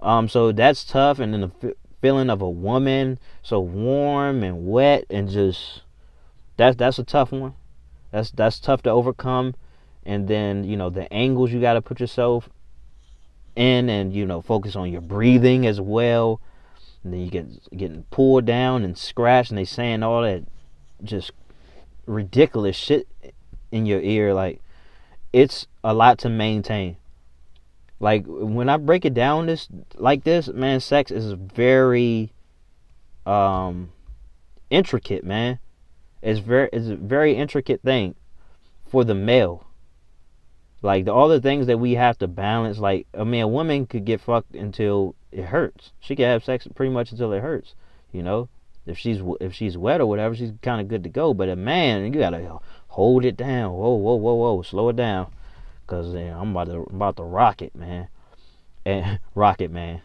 Um, 0.00 0.28
so 0.28 0.52
that's 0.52 0.84
tough, 0.84 1.18
and 1.18 1.34
then 1.34 1.40
the 1.40 1.74
feeling 2.00 2.30
of 2.30 2.40
a 2.40 2.48
woman 2.48 3.18
so 3.42 3.58
warm 3.58 4.44
and 4.44 4.64
wet 4.64 5.06
and 5.10 5.28
just 5.28 5.82
that's 6.56 6.76
that's 6.76 7.00
a 7.00 7.04
tough 7.04 7.32
one. 7.32 7.54
That's 8.12 8.30
that's 8.30 8.60
tough 8.60 8.82
to 8.82 8.90
overcome, 8.90 9.56
and 10.06 10.26
then 10.26 10.64
you 10.64 10.78
know 10.78 10.88
the 10.88 11.12
angles 11.12 11.52
you 11.52 11.60
got 11.60 11.74
to 11.74 11.82
put 11.82 12.00
yourself 12.00 12.48
in, 13.54 13.90
and 13.90 14.14
you 14.14 14.24
know 14.24 14.40
focus 14.40 14.74
on 14.74 14.90
your 14.90 15.02
breathing 15.02 15.66
as 15.66 15.80
well 15.80 16.40
and 17.06 17.12
then 17.12 17.20
you 17.20 17.30
get 17.30 17.76
getting 17.76 18.02
pulled 18.10 18.44
down 18.46 18.82
and 18.82 18.98
scratched, 18.98 19.50
and 19.50 19.58
they 19.58 19.64
saying 19.64 20.02
all 20.02 20.22
that 20.22 20.42
just 21.04 21.30
ridiculous 22.04 22.74
shit 22.74 23.06
in 23.70 23.86
your 23.86 24.00
ear. 24.00 24.34
Like 24.34 24.60
it's 25.32 25.68
a 25.84 25.94
lot 25.94 26.18
to 26.18 26.28
maintain. 26.28 26.96
Like 28.00 28.24
when 28.26 28.68
I 28.68 28.76
break 28.76 29.04
it 29.04 29.14
down 29.14 29.46
this 29.46 29.68
like 29.94 30.24
this, 30.24 30.48
man, 30.48 30.80
sex 30.80 31.12
is 31.12 31.32
very 31.32 32.32
um 33.24 33.92
intricate, 34.68 35.24
man. 35.24 35.60
It's 36.22 36.40
very 36.40 36.68
it's 36.72 36.88
a 36.88 36.96
very 36.96 37.36
intricate 37.36 37.82
thing 37.82 38.16
for 38.84 39.04
the 39.04 39.14
male. 39.14 39.64
Like 40.86 41.04
the, 41.04 41.12
all 41.12 41.26
the 41.26 41.40
things 41.40 41.66
that 41.66 41.80
we 41.80 41.94
have 41.94 42.16
to 42.18 42.28
balance. 42.28 42.78
Like 42.78 43.08
I 43.12 43.24
mean, 43.24 43.42
a 43.42 43.48
woman 43.48 43.86
could 43.86 44.04
get 44.04 44.20
fucked 44.20 44.54
until 44.54 45.16
it 45.32 45.46
hurts. 45.46 45.90
She 45.98 46.14
can 46.14 46.26
have 46.26 46.44
sex 46.44 46.68
pretty 46.76 46.92
much 46.92 47.10
until 47.10 47.32
it 47.32 47.40
hurts. 47.40 47.74
You 48.12 48.22
know, 48.22 48.48
if 48.86 48.96
she's 48.96 49.20
if 49.40 49.52
she's 49.52 49.76
wet 49.76 50.00
or 50.00 50.06
whatever, 50.06 50.36
she's 50.36 50.52
kind 50.62 50.80
of 50.80 50.86
good 50.86 51.02
to 51.02 51.08
go. 51.08 51.34
But 51.34 51.48
a 51.48 51.56
man, 51.56 52.04
you 52.04 52.20
gotta 52.20 52.60
hold 52.86 53.24
it 53.24 53.36
down. 53.36 53.72
Whoa, 53.72 53.96
whoa, 53.96 54.14
whoa, 54.14 54.34
whoa, 54.34 54.62
slow 54.62 54.88
it 54.88 54.94
down, 54.94 55.32
cause 55.88 56.14
yeah, 56.14 56.40
I'm 56.40 56.52
about 56.52 56.68
to 56.68 56.86
I'm 56.88 56.94
about 56.94 57.16
to 57.16 57.24
rock 57.24 57.62
it, 57.62 57.74
man. 57.74 58.06
And 58.84 59.18
rock 59.34 59.60
it, 59.60 59.72
man. 59.72 60.02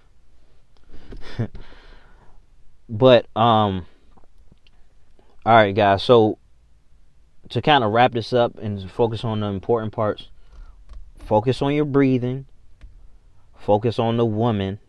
but 2.90 3.28
um, 3.36 3.86
all 5.46 5.54
right, 5.54 5.76
guys. 5.76 6.02
So 6.02 6.40
to 7.50 7.62
kind 7.62 7.84
of 7.84 7.92
wrap 7.92 8.14
this 8.14 8.34
up 8.34 8.58
and 8.58 8.90
focus 8.90 9.24
on 9.24 9.42
the 9.42 9.46
important 9.46 9.94
parts, 9.94 10.30
focus 11.24 11.62
on 11.62 11.74
your 11.74 11.86
breathing. 11.86 12.46
Focus 13.58 14.00
on 14.00 14.18
the 14.18 14.26
woman 14.26 14.80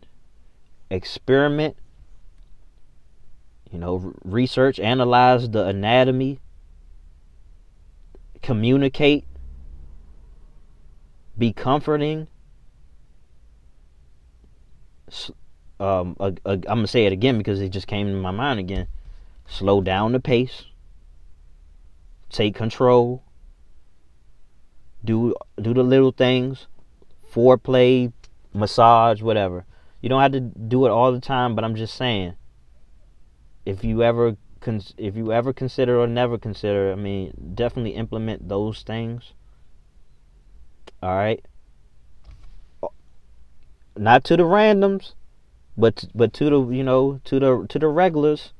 experiment, 0.89 1.75
you 3.71 3.79
know, 3.79 4.13
research, 4.23 4.79
analyze 4.79 5.49
the 5.49 5.65
anatomy, 5.65 6.39
communicate, 8.41 9.25
be 11.37 11.51
comforting. 11.51 12.27
Um, 15.79 16.15
I'm 16.19 16.35
gonna 16.43 16.87
say 16.87 17.05
it 17.05 17.13
again 17.13 17.37
because 17.37 17.59
it 17.59 17.69
just 17.69 17.87
came 17.87 18.07
to 18.07 18.13
my 18.13 18.31
mind 18.31 18.59
again. 18.59 18.87
Slow 19.47 19.81
down 19.81 20.13
the 20.13 20.19
pace. 20.19 20.65
Take 22.29 22.55
control. 22.55 23.23
Do 25.03 25.35
do 25.61 25.73
the 25.73 25.83
little 25.83 26.11
things, 26.11 26.67
foreplay, 27.31 28.13
massage, 28.53 29.21
whatever. 29.21 29.65
You 30.01 30.09
don't 30.09 30.21
have 30.21 30.31
to 30.33 30.39
do 30.39 30.85
it 30.85 30.89
all 30.89 31.11
the 31.11 31.19
time, 31.19 31.55
but 31.55 31.63
I'm 31.63 31.75
just 31.75 31.95
saying. 31.95 32.35
If 33.65 33.83
you 33.83 34.03
ever 34.03 34.35
if 34.97 35.15
you 35.15 35.31
ever 35.31 35.53
consider 35.53 35.99
or 35.99 36.07
never 36.07 36.37
consider, 36.37 36.91
I 36.91 36.95
mean, 36.95 37.33
definitely 37.55 37.91
implement 37.91 38.47
those 38.47 38.81
things. 38.81 39.33
All 41.01 41.15
right. 41.15 41.43
Not 43.97 44.23
to 44.25 44.37
the 44.37 44.43
randoms, 44.43 45.13
but 45.77 46.05
but 46.15 46.33
to 46.33 46.49
the 46.49 46.75
you 46.75 46.83
know 46.83 47.19
to 47.25 47.39
the 47.39 47.65
to 47.69 47.79
the 47.79 47.87
regulars. 47.87 48.53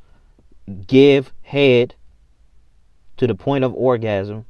Give 0.88 1.34
head 1.42 1.96
to 3.18 3.28
the 3.28 3.36
point 3.36 3.64
of 3.64 3.74
orgasm, 3.74 4.46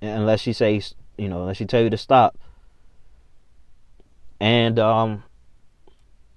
unless 0.00 0.40
she 0.40 0.52
says 0.52 0.94
you 1.16 1.28
know 1.28 1.42
unless 1.42 1.56
she 1.56 1.64
tell 1.64 1.82
you 1.82 1.90
to 1.90 1.96
stop. 1.96 2.38
And 4.40 4.78
um, 4.78 5.22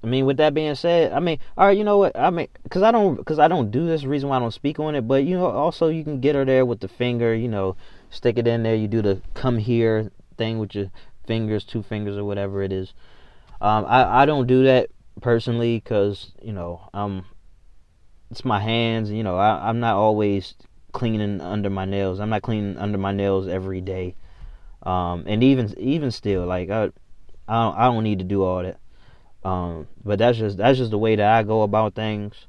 I 0.03 0.07
mean, 0.07 0.25
with 0.25 0.37
that 0.37 0.53
being 0.53 0.75
said, 0.75 1.13
I 1.13 1.21
mean, 1.21 1.39
all 1.57 1.67
right, 1.67 1.77
you 1.77 1.85
know 1.85 1.97
what? 1.97 2.17
I 2.19 2.29
mean, 2.29 2.49
cause 2.69 2.83
I 2.83 2.91
don't, 2.91 3.25
cause 3.25 3.39
I 3.39 3.47
don't 3.47 3.71
do 3.71 3.85
this. 3.85 4.03
Reason 4.03 4.27
why 4.27 4.35
I 4.35 4.39
don't 4.39 4.51
speak 4.51 4.77
on 4.77 4.95
it, 4.95 5.07
but 5.07 5.23
you 5.23 5.37
know, 5.37 5.45
also 5.45 5.87
you 5.87 6.03
can 6.03 6.19
get 6.19 6.35
her 6.35 6.43
there 6.43 6.65
with 6.65 6.81
the 6.81 6.89
finger. 6.89 7.33
You 7.33 7.47
know, 7.47 7.77
stick 8.09 8.37
it 8.37 8.45
in 8.45 8.63
there. 8.63 8.75
You 8.75 8.89
do 8.89 9.01
the 9.01 9.21
come 9.33 9.57
here 9.57 10.11
thing 10.37 10.59
with 10.59 10.75
your 10.75 10.91
fingers, 11.25 11.63
two 11.63 11.81
fingers 11.81 12.17
or 12.17 12.25
whatever 12.25 12.61
it 12.61 12.73
is. 12.73 12.93
Um, 13.61 13.85
I 13.85 14.23
I 14.23 14.25
don't 14.25 14.45
do 14.45 14.65
that 14.65 14.89
personally, 15.21 15.79
cause 15.79 16.33
you 16.41 16.51
know, 16.51 16.89
um, 16.93 17.25
it's 18.29 18.43
my 18.43 18.59
hands. 18.59 19.09
You 19.09 19.23
know, 19.23 19.37
I 19.37 19.69
I'm 19.69 19.79
not 19.79 19.95
always 19.95 20.53
cleaning 20.93 21.41
under 21.41 21.69
my 21.69 21.85
nails. 21.85 22.19
I'm 22.19 22.29
not 22.29 22.41
cleaning 22.43 22.77
under 22.77 22.97
my 22.97 23.11
nails 23.11 23.47
every 23.47 23.81
day. 23.81 24.15
Um, 24.83 25.25
and 25.27 25.43
even 25.43 25.77
even 25.77 26.11
still, 26.11 26.45
like 26.45 26.69
I 26.69 26.91
I 27.47 27.63
don't, 27.63 27.77
I 27.77 27.85
don't 27.85 28.03
need 28.03 28.19
to 28.19 28.25
do 28.25 28.43
all 28.43 28.63
that. 28.63 28.79
Um, 29.43 29.87
but 30.03 30.19
that's 30.19 30.37
just 30.37 30.57
that's 30.57 30.77
just 30.77 30.91
the 30.91 30.97
way 30.97 31.15
that 31.15 31.29
I 31.33 31.43
go 31.43 31.63
about 31.63 31.95
things. 31.95 32.47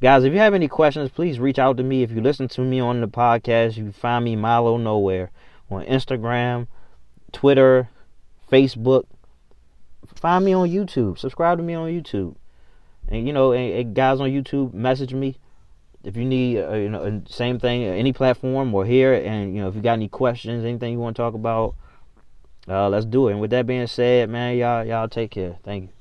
Guys, 0.00 0.24
if 0.24 0.32
you 0.32 0.38
have 0.38 0.54
any 0.54 0.68
questions, 0.68 1.10
please 1.10 1.38
reach 1.38 1.58
out 1.58 1.76
to 1.76 1.82
me. 1.82 2.02
If 2.02 2.10
you 2.10 2.22
listen 2.22 2.48
to 2.48 2.62
me 2.62 2.80
on 2.80 3.02
the 3.02 3.08
podcast, 3.08 3.76
you 3.76 3.92
find 3.92 4.24
me 4.24 4.34
Milo 4.34 4.78
Nowhere 4.78 5.30
on 5.70 5.84
Instagram, 5.84 6.68
Twitter, 7.32 7.90
Facebook. 8.50 9.04
find 10.14 10.44
me 10.44 10.54
on 10.54 10.70
YouTube. 10.70 11.18
Subscribe 11.18 11.58
to 11.58 11.64
me 11.64 11.74
on 11.74 11.90
YouTube. 11.90 12.34
And 13.08 13.26
you 13.26 13.34
know, 13.34 13.52
and, 13.52 13.72
and 13.74 13.94
guys 13.94 14.20
on 14.20 14.30
YouTube, 14.30 14.72
message 14.72 15.12
me 15.12 15.36
if 16.02 16.16
you 16.16 16.24
need, 16.24 16.58
uh, 16.58 16.74
you 16.74 16.88
know, 16.88 17.22
same 17.28 17.58
thing, 17.58 17.84
any 17.84 18.12
platform 18.12 18.74
or 18.74 18.84
here. 18.84 19.14
And 19.14 19.54
you 19.54 19.62
know, 19.62 19.68
if 19.68 19.74
you 19.74 19.82
got 19.82 19.94
any 19.94 20.08
questions, 20.08 20.64
anything 20.64 20.92
you 20.92 20.98
want 20.98 21.16
to 21.16 21.22
talk 21.22 21.34
about, 21.34 21.74
uh, 22.68 22.88
let's 22.88 23.06
do 23.06 23.28
it. 23.28 23.32
And 23.32 23.40
with 23.40 23.50
that 23.50 23.66
being 23.66 23.86
said, 23.86 24.30
man, 24.30 24.56
y'all 24.56 24.84
y'all 24.84 25.08
take 25.08 25.32
care. 25.32 25.58
Thank 25.62 25.84
you. 25.84 25.99